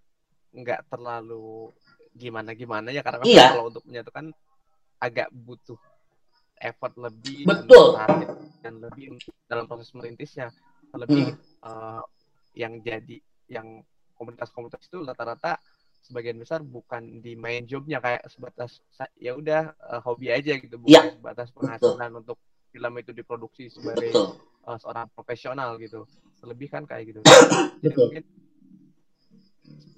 nggak 0.58 0.90
terlalu 0.90 1.70
gimana 2.12 2.50
gimana 2.52 2.88
ya 2.90 3.02
karena 3.06 3.22
kan 3.22 3.28
Iya. 3.30 3.46
kalau 3.54 3.64
untuk 3.70 3.84
menyatukan 3.86 4.34
agak 4.98 5.28
butuh 5.30 5.78
effort 6.58 6.94
lebih 6.98 7.46
Betul. 7.46 7.94
target 7.94 8.30
dan 8.58 8.74
lebih 8.82 9.14
dalam 9.46 9.64
proses 9.70 9.94
merintisnya. 9.94 10.50
Lebih 10.90 11.30
eh, 11.38 12.02
yang 12.58 12.82
jadi 12.82 13.22
yang 13.46 13.80
komunitas-komunitas 14.18 14.82
itu 14.90 14.98
rata-rata 15.06 15.62
sebagian 16.02 16.40
besar 16.40 16.64
bukan 16.66 17.22
di 17.22 17.38
main 17.38 17.62
jobnya 17.68 18.02
kayak 18.02 18.26
sebatas 18.26 18.82
ya 19.14 19.38
udah 19.38 19.70
eh, 19.70 20.00
hobi 20.02 20.34
aja 20.34 20.58
gitu 20.58 20.74
bukan 20.82 20.90
Iya, 20.90 21.14
sebatas 21.14 21.48
penghasilan 21.54 22.10
untuk 22.18 22.38
film 22.74 22.92
itu 22.98 23.14
diproduksi 23.14 23.70
sebagai 23.70 24.10
betul. 24.10 24.34
eh, 24.66 24.78
seorang 24.82 25.06
profesional 25.14 25.78
gitu. 25.78 26.02
Lebih 26.42 26.68
kan 26.74 26.82
kayak 26.82 27.14
gitu. 27.14 27.20
Jadi 27.82 27.94
betul. 27.94 28.02
mungkin 28.10 28.24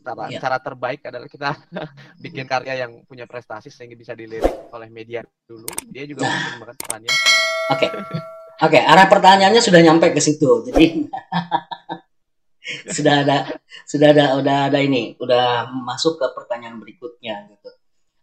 cara 0.02 0.24
Iya. 0.26 0.38
cara 0.38 0.58
terbaik 0.58 1.00
adalah 1.02 1.26
kita 1.26 1.50
bikin 2.24 2.44
karya 2.44 2.74
yang 2.80 3.04
punya 3.04 3.24
prestasi 3.24 3.68
sehingga 3.68 3.94
bisa 3.94 4.12
dilirik 4.12 4.44
oleh 4.68 4.88
media 4.88 5.20
dulu 5.42 5.68
dia 5.86 6.04
juga 6.04 6.22
Nah. 6.22 6.32
mungkin 6.32 6.56
banget 6.60 6.76
perannya 6.78 7.10
Oke. 7.70 7.86
Oke, 8.60 8.76
arah 8.76 9.06
pertanyaannya 9.06 9.62
sudah 9.62 9.80
nyampe 9.80 10.10
ke 10.10 10.18
situ. 10.18 10.66
Jadi 10.66 11.06
sudah 12.92 13.24
ada 13.24 13.36
sudah 13.84 14.08
ada 14.10 14.24
udah 14.36 14.56
ada 14.68 14.78
ini, 14.78 15.16
udah 15.16 15.70
masuk 15.72 16.18
ke 16.18 16.26
pertanyaan 16.34 16.76
berikutnya 16.76 17.48
gitu. 17.48 17.70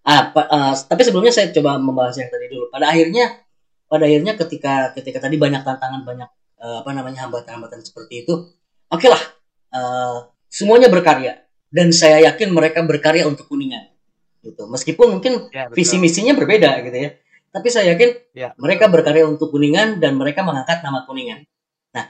Ah, 0.04 0.30
pa- 0.30 0.46
eh, 0.46 0.74
tapi 0.84 1.02
sebelumnya 1.02 1.32
saya 1.32 1.50
coba 1.50 1.76
membahas 1.78 2.16
yang 2.16 2.28
tadi 2.28 2.48
dulu. 2.48 2.70
Pada 2.70 2.92
akhirnya 2.92 3.44
pada 3.88 4.04
akhirnya 4.04 4.36
ketika 4.36 4.74
ketika 4.94 5.20
tadi 5.22 5.36
banyak 5.36 5.64
tantangan, 5.64 6.04
banyak 6.04 6.30
eh, 6.60 6.78
apa 6.84 6.90
namanya 6.92 7.26
hambatan-hambatan 7.26 7.82
seperti 7.82 8.24
itu. 8.24 8.34
Oke 8.88 9.08
lah. 9.08 9.20
eh, 9.68 10.16
semuanya 10.48 10.88
berkarya 10.88 11.44
dan 11.68 11.92
saya 11.92 12.24
yakin 12.32 12.52
mereka 12.56 12.84
berkarya 12.84 13.28
untuk 13.28 13.48
kuningan. 13.52 13.92
Gitu. 14.44 14.64
Meskipun 14.70 15.20
mungkin 15.20 15.52
ya 15.52 15.68
betul. 15.68 15.76
visi 15.76 15.96
misinya 16.00 16.34
berbeda 16.38 16.72
gitu 16.88 16.98
ya. 16.98 17.12
Tapi 17.52 17.68
saya 17.74 17.96
yakin 17.96 18.10
ya 18.36 18.54
mereka 18.60 18.92
berkarya 18.92 19.26
untuk 19.26 19.50
Kuningan 19.50 19.98
dan 19.98 20.20
mereka 20.20 20.44
mengangkat 20.44 20.84
nama 20.84 21.08
Kuningan. 21.08 21.42
Nah, 21.96 22.06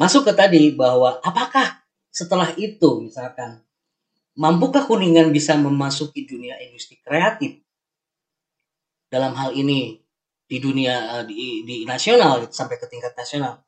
masuk 0.00 0.26
ke 0.26 0.32
tadi 0.32 0.72
bahwa 0.72 1.18
apakah 1.20 1.82
setelah 2.08 2.54
itu 2.56 3.04
misalkan 3.04 3.60
mampukah 4.38 4.86
Kuningan 4.86 5.28
bisa 5.34 5.58
memasuki 5.58 6.24
dunia 6.24 6.56
industri 6.62 6.98
kreatif 7.04 7.60
dalam 9.10 9.34
hal 9.34 9.52
ini 9.52 9.98
di 10.46 10.56
dunia 10.58 11.20
eh, 11.20 11.24
di, 11.26 11.66
di 11.66 11.76
nasional 11.84 12.48
sampai 12.48 12.80
ke 12.80 12.86
tingkat 12.86 13.12
nasional? 13.12 13.60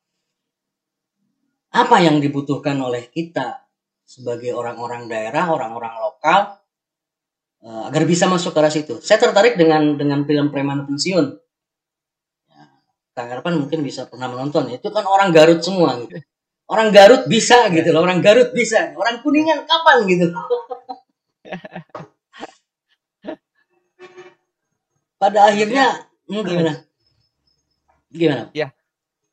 Apa 1.72 2.04
yang 2.04 2.20
dibutuhkan 2.20 2.80
oleh 2.80 3.12
kita 3.12 3.61
sebagai 4.12 4.52
orang-orang 4.52 5.08
daerah, 5.08 5.48
orang-orang 5.48 5.96
lokal 5.96 6.60
uh, 7.64 7.88
agar 7.88 8.04
bisa 8.04 8.28
masuk 8.28 8.52
ke 8.52 8.60
arah 8.60 8.68
situ. 8.68 9.00
Saya 9.00 9.16
tertarik 9.16 9.56
dengan 9.56 9.96
dengan 9.96 10.28
film 10.28 10.52
Preman 10.52 10.84
Pensiun. 10.84 11.32
Ya, 13.16 13.40
mungkin 13.56 13.80
bisa 13.80 14.04
pernah 14.12 14.28
menonton. 14.28 14.68
Itu 14.68 14.92
kan 14.92 15.08
orang 15.08 15.32
Garut 15.32 15.64
semua 15.64 15.96
gitu. 16.04 16.20
Orang 16.68 16.92
Garut 16.92 17.24
bisa 17.24 17.72
gitu 17.72 17.88
loh, 17.88 18.04
orang 18.04 18.20
Garut 18.20 18.52
bisa. 18.52 18.92
Orang 18.92 19.24
Kuningan 19.24 19.64
kapan 19.64 20.04
gitu. 20.04 20.28
Pada 25.22 25.48
akhirnya 25.48 26.04
hmm, 26.28 26.44
gimana? 26.44 26.84
Gimana? 28.12 28.52
Ya, 28.52 28.76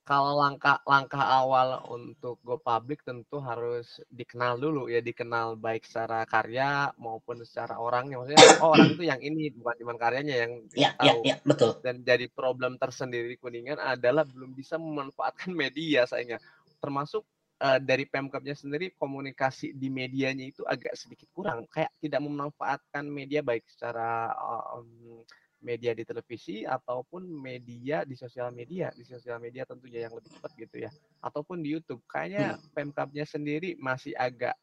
kalau 0.10 0.42
langkah 0.42 0.82
langkah 0.90 1.22
awal 1.22 1.86
untuk 1.94 2.42
go 2.42 2.58
public 2.58 3.06
tentu 3.06 3.38
harus 3.38 4.02
dikenal 4.10 4.58
dulu 4.58 4.90
ya 4.90 5.06
dikenal 5.06 5.54
baik 5.54 5.86
secara 5.86 6.26
karya 6.26 6.90
maupun 6.98 7.46
secara 7.46 7.78
orangnya. 7.78 8.18
Maksudnya 8.18 8.42
oh 8.66 8.74
orang 8.74 8.98
itu 8.98 9.06
yang 9.06 9.22
ini 9.22 9.54
bukan 9.54 9.78
cuma 9.86 9.94
karyanya 10.02 10.36
yang 10.50 10.52
ya, 10.74 10.98
ya, 10.98 11.14
ya, 11.22 11.36
betul. 11.46 11.78
Dan 11.86 12.02
jadi 12.02 12.26
problem 12.26 12.82
tersendiri 12.82 13.38
kuningan 13.38 13.78
adalah 13.78 14.26
belum 14.26 14.58
bisa 14.58 14.82
memanfaatkan 14.82 15.54
media 15.62 16.10
sayangnya. 16.10 16.42
Termasuk 16.82 17.22
uh, 17.62 17.78
dari 17.78 18.10
pemkapnya 18.10 18.58
sendiri 18.58 18.98
komunikasi 18.98 19.78
di 19.78 19.94
medianya 19.94 20.50
itu 20.50 20.66
agak 20.66 20.98
sedikit 20.98 21.30
kurang. 21.38 21.70
Kayak 21.70 21.94
tidak 22.02 22.26
memanfaatkan 22.26 23.06
media 23.06 23.46
baik 23.46 23.62
secara 23.70 24.34
um, 24.74 25.22
media 25.60 25.92
di 25.92 26.08
televisi 26.08 26.64
ataupun 26.64 27.28
media 27.28 28.08
di 28.08 28.16
sosial 28.16 28.52
media 28.56 28.88
di 28.96 29.04
sosial 29.04 29.44
media 29.44 29.68
tentunya 29.68 30.08
yang 30.08 30.16
lebih 30.16 30.32
cepat 30.32 30.52
gitu 30.56 30.76
ya 30.88 30.92
ataupun 31.24 31.60
di 31.60 31.76
YouTube. 31.76 32.04
Kayaknya 32.08 32.56
hmm. 32.56 32.72
pemkapnya 32.72 33.26
sendiri 33.28 33.76
masih 33.80 34.16
agak 34.16 34.56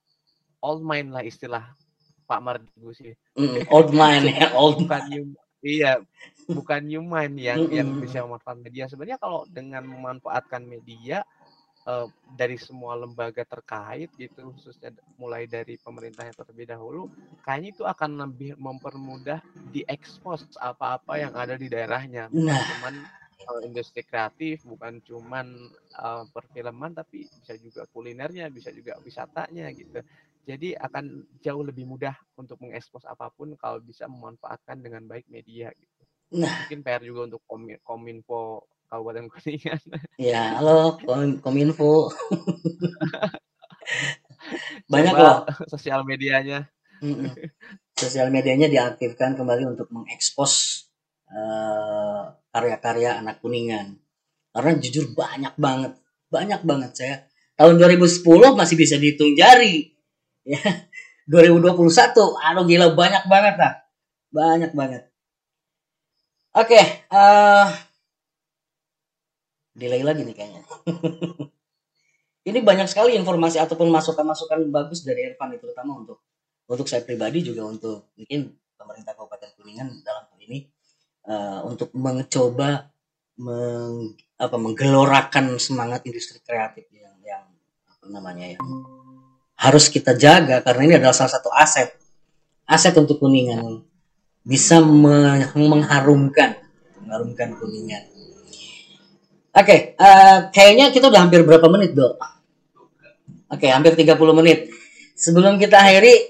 old 0.65 0.81
mind 0.83 1.13
lah 1.13 1.23
istilah 1.23 1.65
Pak 2.27 2.41
Mardigu 2.43 2.91
sih. 2.91 3.13
Mm, 3.39 3.65
old 3.75 3.91
mind 3.95 4.25
ya 4.27 4.51
old 4.59 4.83
bukan 4.83 5.03
new, 5.07 5.25
iya 5.63 6.03
bukan 6.51 6.81
new 6.83 7.03
mind 7.05 7.39
yang 7.39 7.61
mm, 7.63 7.73
yang 7.73 7.89
bisa 8.03 8.27
memanfaatkan 8.27 8.65
media. 8.67 8.85
Sebenarnya 8.91 9.19
kalau 9.23 9.47
dengan 9.47 9.87
memanfaatkan 9.87 10.67
media 10.67 11.23
uh, 11.87 12.07
dari 12.35 12.59
semua 12.61 12.99
lembaga 12.99 13.47
terkait 13.47 14.11
gitu 14.19 14.53
khususnya 14.53 14.93
mulai 15.17 15.47
dari 15.49 15.79
pemerintah 15.81 16.27
yang 16.27 16.37
terlebih 16.37 16.67
dahulu 16.69 17.03
kayaknya 17.47 17.69
itu 17.73 17.85
akan 17.87 18.11
lebih 18.29 18.59
mempermudah 18.59 19.41
diekspos 19.73 20.45
apa-apa 20.61 21.17
yang 21.23 21.33
ada 21.33 21.55
di 21.55 21.71
daerahnya 21.71 22.29
bukan 22.29 22.53
nah. 22.53 22.67
cuman 22.77 22.95
uh, 23.49 23.61
industri 23.65 24.03
kreatif 24.05 24.67
bukan 24.67 25.01
cuman 25.07 25.47
uh, 25.97 26.27
perfilman 26.35 26.93
tapi 26.93 27.25
bisa 27.41 27.55
juga 27.57 27.87
kulinernya 27.95 28.51
bisa 28.51 28.69
juga 28.75 28.99
wisatanya 29.01 29.71
gitu 29.73 30.03
jadi 30.47 30.79
akan 30.79 31.27
jauh 31.43 31.67
lebih 31.67 31.91
mudah 31.91 32.15
untuk 32.39 32.63
mengekspos 32.63 33.03
apa 33.03 33.35
pun 33.35 33.59
kalau 33.59 33.83
bisa 33.83 34.07
memanfaatkan 34.07 34.79
dengan 34.79 35.03
baik 35.03 35.27
media 35.27 35.75
gitu. 35.75 36.03
Nah. 36.39 36.67
Mungkin 36.67 36.87
PR 36.87 37.03
juga 37.03 37.27
untuk 37.27 37.43
Kominfo 37.83 38.63
Kabupaten 38.87 39.27
Kuningan. 39.31 39.81
Ya, 40.31 40.59
halo 40.59 40.99
Kominfo. 41.43 42.07
Banyak 44.93 45.15
loh 45.15 45.47
sosial 45.67 46.07
medianya. 46.07 46.71
Sosial 47.99 48.31
medianya 48.31 48.71
diaktifkan 48.71 49.35
kembali 49.35 49.77
untuk 49.77 49.91
mengekspos 49.93 50.87
uh, 51.29 52.33
karya-karya 52.55 53.21
anak 53.21 53.43
Kuningan. 53.43 53.99
Karena 54.57 54.73
jujur 54.81 55.13
banyak 55.13 55.53
banget, 55.61 55.93
banyak 56.33 56.61
banget 56.65 56.91
saya. 56.97 57.17
Tahun 57.61 57.77
2010 57.77 58.25
masih 58.57 58.77
bisa 58.79 58.97
dihitung 58.97 59.37
jari. 59.37 59.93
Ya. 60.47 60.63
2021, 61.27 61.75
aduh 62.39 62.65
gila 62.65 62.95
banyak 62.95 63.27
banget 63.27 63.55
lah. 63.59 63.83
Banyak 64.31 64.73
banget. 64.79 65.11
Oke, 66.57 66.73
okay, 66.73 67.05
uh, 67.13 67.69
eh, 67.69 67.86
delay 69.77 70.01
lagi 70.01 70.25
nih 70.25 70.35
kayaknya. 70.35 70.63
ini 72.49 72.59
banyak 72.65 72.89
sekali 72.89 73.13
informasi 73.19 73.61
ataupun 73.61 73.93
masukan-masukan 73.93 74.73
bagus 74.73 75.05
dari 75.05 75.29
Irfan 75.29 75.53
itu 75.53 75.69
terutama 75.69 76.01
untuk 76.01 76.25
untuk 76.67 76.87
saya 76.89 77.05
pribadi 77.05 77.45
juga 77.45 77.69
untuk 77.69 78.11
mungkin 78.17 78.55
pemerintah 78.75 79.13
Kabupaten 79.15 79.51
Kuningan 79.59 79.89
dalam 80.03 80.25
hal 80.31 80.39
ini 80.41 80.59
uh, 81.27 81.61
untuk 81.67 81.91
mencoba 81.95 82.91
meng, 83.37 84.15
apa 84.39 84.57
menggelorakan 84.57 85.59
semangat 85.59 86.07
industri 86.07 86.39
kreatif 86.41 86.87
yang 86.95 87.15
yang 87.23 87.45
apa 87.91 88.07
namanya 88.09 88.57
ya 88.57 88.59
harus 89.57 89.91
kita 89.91 90.15
jaga 90.15 90.63
karena 90.63 90.83
ini 90.87 90.95
adalah 91.03 91.17
salah 91.17 91.35
satu 91.35 91.51
aset 91.51 91.99
aset 92.71 92.95
untuk 92.95 93.19
Kuningan 93.19 93.83
bisa 94.47 94.79
mengharumkan 94.79 96.63
mengharumkan 97.03 97.59
Kuningan 97.59 98.16
Oke, 99.57 99.65
okay, 99.65 99.81
uh, 99.97 100.05
eh, 100.05 100.39
kayaknya 100.53 100.93
kita 100.93 101.09
udah 101.09 101.25
hampir 101.25 101.41
berapa 101.41 101.65
menit, 101.73 101.97
Dok? 101.97 102.21
Oke, 103.49 103.57
okay, 103.57 103.71
hampir 103.73 103.97
30 103.97 104.13
menit. 104.37 104.69
Sebelum 105.17 105.57
kita 105.57 105.81
akhiri 105.81 106.29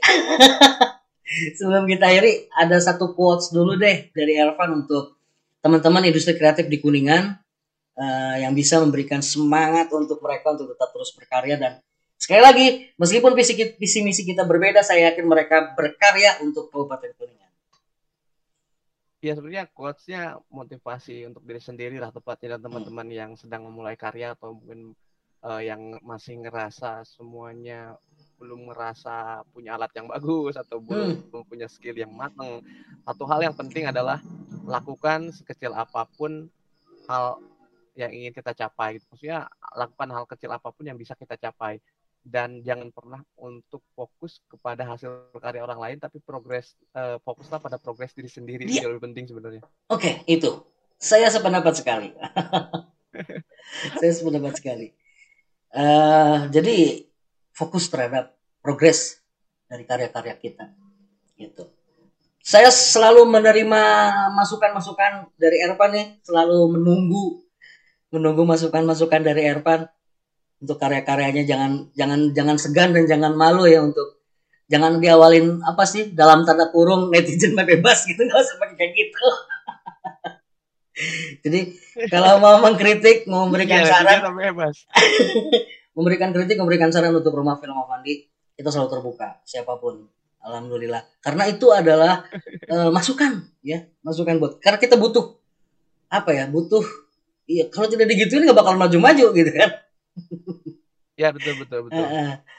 sebelum 1.58 1.90
kita 1.90 2.06
akhiri 2.06 2.46
ada 2.54 2.78
satu 2.78 3.18
quotes 3.18 3.50
dulu 3.50 3.74
deh 3.74 4.14
dari 4.14 4.38
Elvan 4.38 4.86
untuk 4.86 5.18
teman-teman 5.58 6.06
industri 6.06 6.38
kreatif 6.38 6.70
di 6.70 6.78
Kuningan 6.78 7.34
uh, 7.98 8.36
yang 8.38 8.54
bisa 8.54 8.78
memberikan 8.78 9.18
semangat 9.18 9.90
untuk 9.90 10.22
mereka 10.22 10.54
untuk 10.54 10.78
tetap 10.78 10.94
terus 10.94 11.10
berkarya 11.10 11.58
dan 11.58 11.82
sekali 12.14 12.42
lagi 12.46 12.66
meskipun 12.94 13.34
visi, 13.34 13.58
visi 13.74 14.06
misi 14.06 14.22
kita 14.22 14.46
berbeda 14.46 14.86
saya 14.86 15.10
yakin 15.10 15.26
mereka 15.26 15.74
berkarya 15.74 16.38
untuk 16.46 16.70
Kabupaten 16.70 17.10
Kuningan 17.18 17.45
ya 19.24 19.32
sebenarnya 19.32 19.66
quotesnya 19.72 20.36
motivasi 20.52 21.24
untuk 21.24 21.42
diri 21.48 21.60
sendiri 21.60 21.96
lah 21.96 22.12
tepatnya 22.12 22.56
dan 22.56 22.60
hmm. 22.60 22.66
teman-teman 22.68 23.08
yang 23.08 23.30
sedang 23.34 23.64
memulai 23.64 23.96
karya 23.96 24.36
atau 24.36 24.54
mungkin 24.54 24.92
uh, 25.44 25.60
yang 25.62 25.96
masih 26.04 26.40
ngerasa 26.44 27.02
semuanya 27.06 27.96
belum 28.36 28.68
merasa 28.68 29.40
punya 29.56 29.80
alat 29.80 29.88
yang 29.96 30.12
bagus 30.12 30.60
atau 30.60 30.76
belum, 30.76 31.32
hmm. 31.32 31.48
punya 31.48 31.64
skill 31.72 31.96
yang 31.96 32.12
matang. 32.12 32.60
Satu 33.08 33.24
hal 33.24 33.40
yang 33.48 33.56
penting 33.56 33.88
adalah 33.88 34.20
lakukan 34.68 35.32
sekecil 35.32 35.72
apa 35.72 36.04
pun 36.20 36.52
hal 37.08 37.40
yang 37.96 38.12
ingin 38.12 38.36
kita 38.36 38.52
capai. 38.52 39.00
Maksudnya 39.08 39.48
lakukan 39.72 40.08
hal 40.12 40.24
kecil 40.28 40.52
apa 40.52 40.68
pun 40.68 40.84
yang 40.84 41.00
bisa 41.00 41.16
kita 41.16 41.40
capai 41.40 41.80
dan 42.26 42.58
jangan 42.66 42.90
pernah 42.90 43.22
untuk 43.38 43.86
fokus 43.94 44.42
kepada 44.50 44.82
hasil 44.82 45.30
karya 45.38 45.62
orang 45.62 45.78
lain 45.78 45.98
tapi 46.02 46.18
progres 46.18 46.74
uh, 46.98 47.22
fokuslah 47.22 47.62
pada 47.62 47.78
progres 47.78 48.10
diri 48.10 48.26
sendiri 48.26 48.66
yeah. 48.66 48.82
itu 48.82 48.90
lebih 48.90 49.06
penting 49.06 49.30
sebenarnya. 49.30 49.62
Oke, 49.86 50.02
okay, 50.02 50.14
itu. 50.26 50.50
Saya 50.98 51.30
sependapat 51.30 51.78
sekali. 51.78 52.10
saya 54.02 54.12
sependapat 54.12 54.58
sekali. 54.58 54.90
Uh, 55.70 56.50
jadi 56.50 57.06
fokus 57.54 57.86
terhadap 57.86 58.34
progres 58.58 59.22
dari 59.70 59.86
karya-karya 59.86 60.34
kita. 60.34 60.66
Gitu. 61.38 61.62
Saya 62.42 62.70
selalu 62.74 63.26
menerima 63.26 63.82
masukan-masukan 64.34 65.30
dari 65.38 65.62
Erpan 65.62 65.90
nih, 65.94 66.06
selalu 66.26 66.74
menunggu 66.74 67.46
menunggu 68.14 68.46
masukan-masukan 68.46 69.20
dari 69.22 69.50
Erpan 69.50 69.90
untuk 70.60 70.76
karya-karyanya 70.80 71.44
jangan 71.44 71.92
jangan 71.92 72.32
jangan 72.32 72.56
segan 72.56 72.90
dan 72.96 73.04
jangan 73.04 73.32
malu 73.36 73.68
ya 73.68 73.84
untuk 73.84 74.16
jangan 74.66 74.98
diawalin 74.98 75.62
apa 75.62 75.84
sih 75.86 76.16
dalam 76.16 76.42
tanda 76.42 76.72
kurung 76.74 77.12
netizen 77.12 77.54
bebas 77.54 78.08
gitu 78.08 78.18
nggak 78.18 78.40
usah 78.40 78.56
pakai 78.58 78.76
kayak 78.76 78.92
gitu. 78.96 79.26
Jadi 81.44 81.60
kalau 82.08 82.40
mau 82.40 82.56
mengkritik 82.64 83.28
mau 83.28 83.44
memberikan 83.46 83.84
iya, 83.84 84.00
saran. 84.00 84.18
memberikan 85.96 86.32
kritik 86.32 86.56
memberikan 86.56 86.88
saran 86.88 87.12
untuk 87.12 87.36
rumah 87.36 87.60
film 87.60 87.76
Avandi 87.76 88.24
kita 88.56 88.72
selalu 88.72 89.00
terbuka 89.00 89.44
siapa 89.44 89.76
pun. 89.76 90.08
Alhamdulillah. 90.46 91.02
Karena 91.20 91.50
itu 91.50 91.68
adalah 91.74 92.24
uh, 92.72 92.90
masukan 92.96 93.44
ya. 93.60 93.84
Masukan 94.00 94.40
buat 94.40 94.56
karena 94.58 94.80
kita 94.80 94.96
butuh 94.96 95.36
apa 96.06 96.30
ya 96.30 96.46
butuh 96.46 96.86
iya 97.50 97.66
kalau 97.66 97.90
tidak 97.90 98.06
digituin 98.06 98.46
nggak 98.46 98.54
bakal 98.54 98.78
maju-maju 98.78 99.34
gitu 99.34 99.50
kan 99.50 99.74
Ya 101.16 101.32
betul 101.32 101.56
betul 101.64 101.88
betul. 101.88 102.06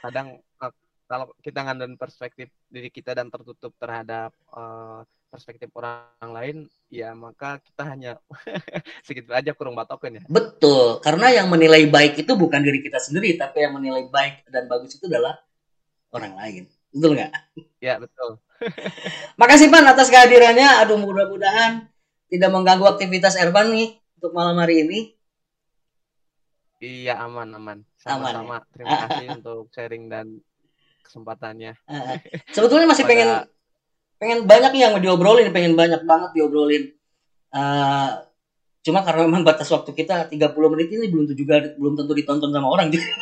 Kadang 0.02 0.42
eh, 0.42 0.72
kalau 1.06 1.30
kita 1.40 1.62
ngandelin 1.62 1.94
perspektif 1.94 2.50
diri 2.66 2.90
kita 2.90 3.14
dan 3.14 3.30
tertutup 3.30 3.70
terhadap 3.78 4.34
uh, 4.50 5.06
perspektif 5.30 5.70
orang 5.78 6.32
lain, 6.32 6.56
ya 6.90 7.14
maka 7.14 7.62
kita 7.62 7.82
hanya 7.86 8.12
sedikit 9.06 9.32
aja 9.36 9.54
kurang 9.54 9.78
batokan 9.78 10.18
ya. 10.18 10.22
Betul, 10.26 10.98
karena 11.00 11.32
yang 11.32 11.46
menilai 11.48 11.86
baik 11.86 12.18
itu 12.18 12.32
bukan 12.34 12.60
diri 12.60 12.82
kita 12.82 12.98
sendiri, 12.98 13.38
tapi 13.38 13.62
yang 13.62 13.78
menilai 13.78 14.10
baik 14.10 14.48
dan 14.50 14.66
bagus 14.66 14.98
itu 14.98 15.06
adalah 15.06 15.38
orang 16.12 16.34
lain. 16.34 16.62
Betul 16.92 17.10
nggak? 17.14 17.32
Ya 17.78 18.00
betul. 18.00 18.40
Makasih 19.40 19.68
Pan 19.70 19.86
atas 19.86 20.08
kehadirannya. 20.10 20.82
Aduh 20.82 20.98
mudah-mudahan 20.98 21.86
tidak 22.28 22.50
mengganggu 22.50 22.84
aktivitas 22.88 23.36
Ervan 23.38 23.70
nih 23.72 23.96
untuk 24.18 24.32
malam 24.34 24.56
hari 24.58 24.84
ini. 24.88 25.17
Iya 26.78 27.18
aman 27.26 27.48
aman. 27.58 27.78
Sama-sama. 27.98 28.62
Ya? 28.62 28.66
Terima 28.70 28.96
kasih 29.06 29.26
untuk 29.42 29.66
sharing 29.74 30.06
dan 30.06 30.26
kesempatannya. 31.02 31.74
Uh, 31.90 32.14
sebetulnya 32.54 32.86
masih 32.86 33.02
Pada- 33.02 33.10
pengen 33.14 33.28
pengen 34.18 34.38
banyak 34.46 34.72
yang 34.78 34.92
mau 34.94 35.02
diobrolin, 35.02 35.50
pengen 35.50 35.74
banyak 35.74 36.02
banget 36.06 36.30
diobrolin. 36.38 36.94
Uh, 37.50 38.22
cuma 38.86 39.02
karena 39.02 39.26
memang 39.26 39.42
batas 39.42 39.68
waktu 39.74 39.90
kita 39.90 40.30
30 40.30 40.38
menit 40.72 40.88
ini 40.94 41.10
belum 41.10 41.26
tentu 41.26 41.36
juga 41.36 41.60
belum 41.76 41.98
tentu 41.98 42.12
ditonton 42.14 42.50
sama 42.54 42.68
orang 42.70 42.88
juga. 42.94 43.06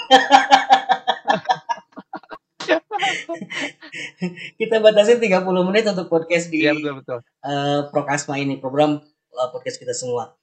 kita 4.60 4.76
batasin 4.82 5.18
30 5.22 5.68
menit 5.68 5.84
untuk 5.88 6.06
podcast 6.08 6.48
di 6.50 6.64
Iya 6.64 6.74
betul 6.74 6.94
betul. 7.02 7.18
eh, 7.22 7.80
Prokasma 7.90 8.34
ini 8.40 8.58
program 8.58 8.98
eh, 9.32 9.48
podcast 9.52 9.78
kita 9.78 9.94
semua. 9.94 10.34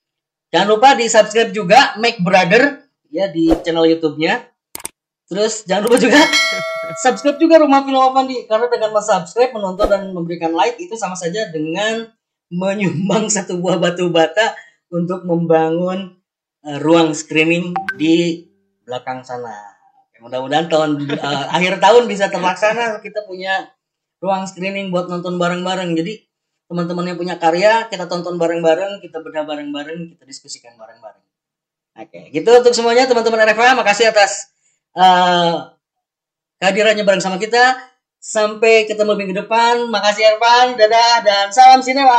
Jangan 0.54 0.68
lupa 0.70 0.94
di 0.94 1.10
subscribe 1.10 1.50
juga 1.50 1.98
Make 1.98 2.22
Brother 2.22 2.83
ya 3.14 3.30
di 3.30 3.54
channel 3.62 3.86
YouTube-nya. 3.86 4.50
Terus 5.30 5.70
jangan 5.70 5.86
lupa 5.86 5.98
juga 6.02 6.20
subscribe 7.06 7.38
juga 7.38 7.62
Rumah 7.62 7.86
Film 7.86 8.02
Avandi 8.02 8.50
karena 8.50 8.68
dengan 8.68 8.92
subscribe, 8.98 9.54
menonton 9.54 9.86
dan 9.86 10.10
memberikan 10.10 10.52
like 10.58 10.82
itu 10.82 10.98
sama 10.98 11.14
saja 11.14 11.54
dengan 11.54 12.10
menyumbang 12.50 13.30
satu 13.36 13.62
buah 13.62 13.78
batu 13.78 14.10
bata 14.10 14.58
untuk 14.90 15.24
membangun 15.30 16.18
eh, 16.66 16.78
ruang 16.82 17.14
screening 17.14 17.78
di 17.96 18.50
belakang 18.84 19.22
sana. 19.22 19.54
Oke, 20.10 20.20
Mudah-mudahan 20.26 20.68
tahun 20.68 21.06
eh, 21.08 21.46
akhir 21.58 21.78
tahun 21.78 22.10
bisa 22.10 22.34
terlaksana 22.34 23.00
kita 23.00 23.30
punya 23.30 23.70
ruang 24.20 24.50
screening 24.50 24.90
buat 24.90 25.06
nonton 25.08 25.38
bareng-bareng. 25.38 25.94
Jadi 25.94 26.26
teman-teman 26.68 27.14
yang 27.14 27.18
punya 27.22 27.36
karya 27.38 27.86
kita 27.88 28.10
tonton 28.10 28.42
bareng-bareng, 28.42 29.02
kita 29.06 29.22
bedah 29.22 29.46
bareng-bareng, 29.46 30.18
kita 30.18 30.24
diskusikan 30.26 30.74
bareng-bareng. 30.76 31.33
Oke, 31.94 32.34
gitu 32.34 32.50
untuk 32.50 32.74
semuanya 32.74 33.06
teman-teman 33.06 33.46
RFA, 33.54 33.78
makasih 33.78 34.10
atas 34.10 34.50
eh, 34.98 35.54
kehadirannya 36.58 37.06
bareng 37.06 37.22
sama 37.22 37.38
kita. 37.38 37.78
Sampai 38.24 38.88
ketemu 38.88 39.14
minggu 39.20 39.36
depan. 39.46 39.92
Makasih 39.92 40.24
Ervan, 40.24 40.80
dadah 40.80 41.22
dan 41.22 41.52
salam 41.52 41.84
sinema. 41.84 42.16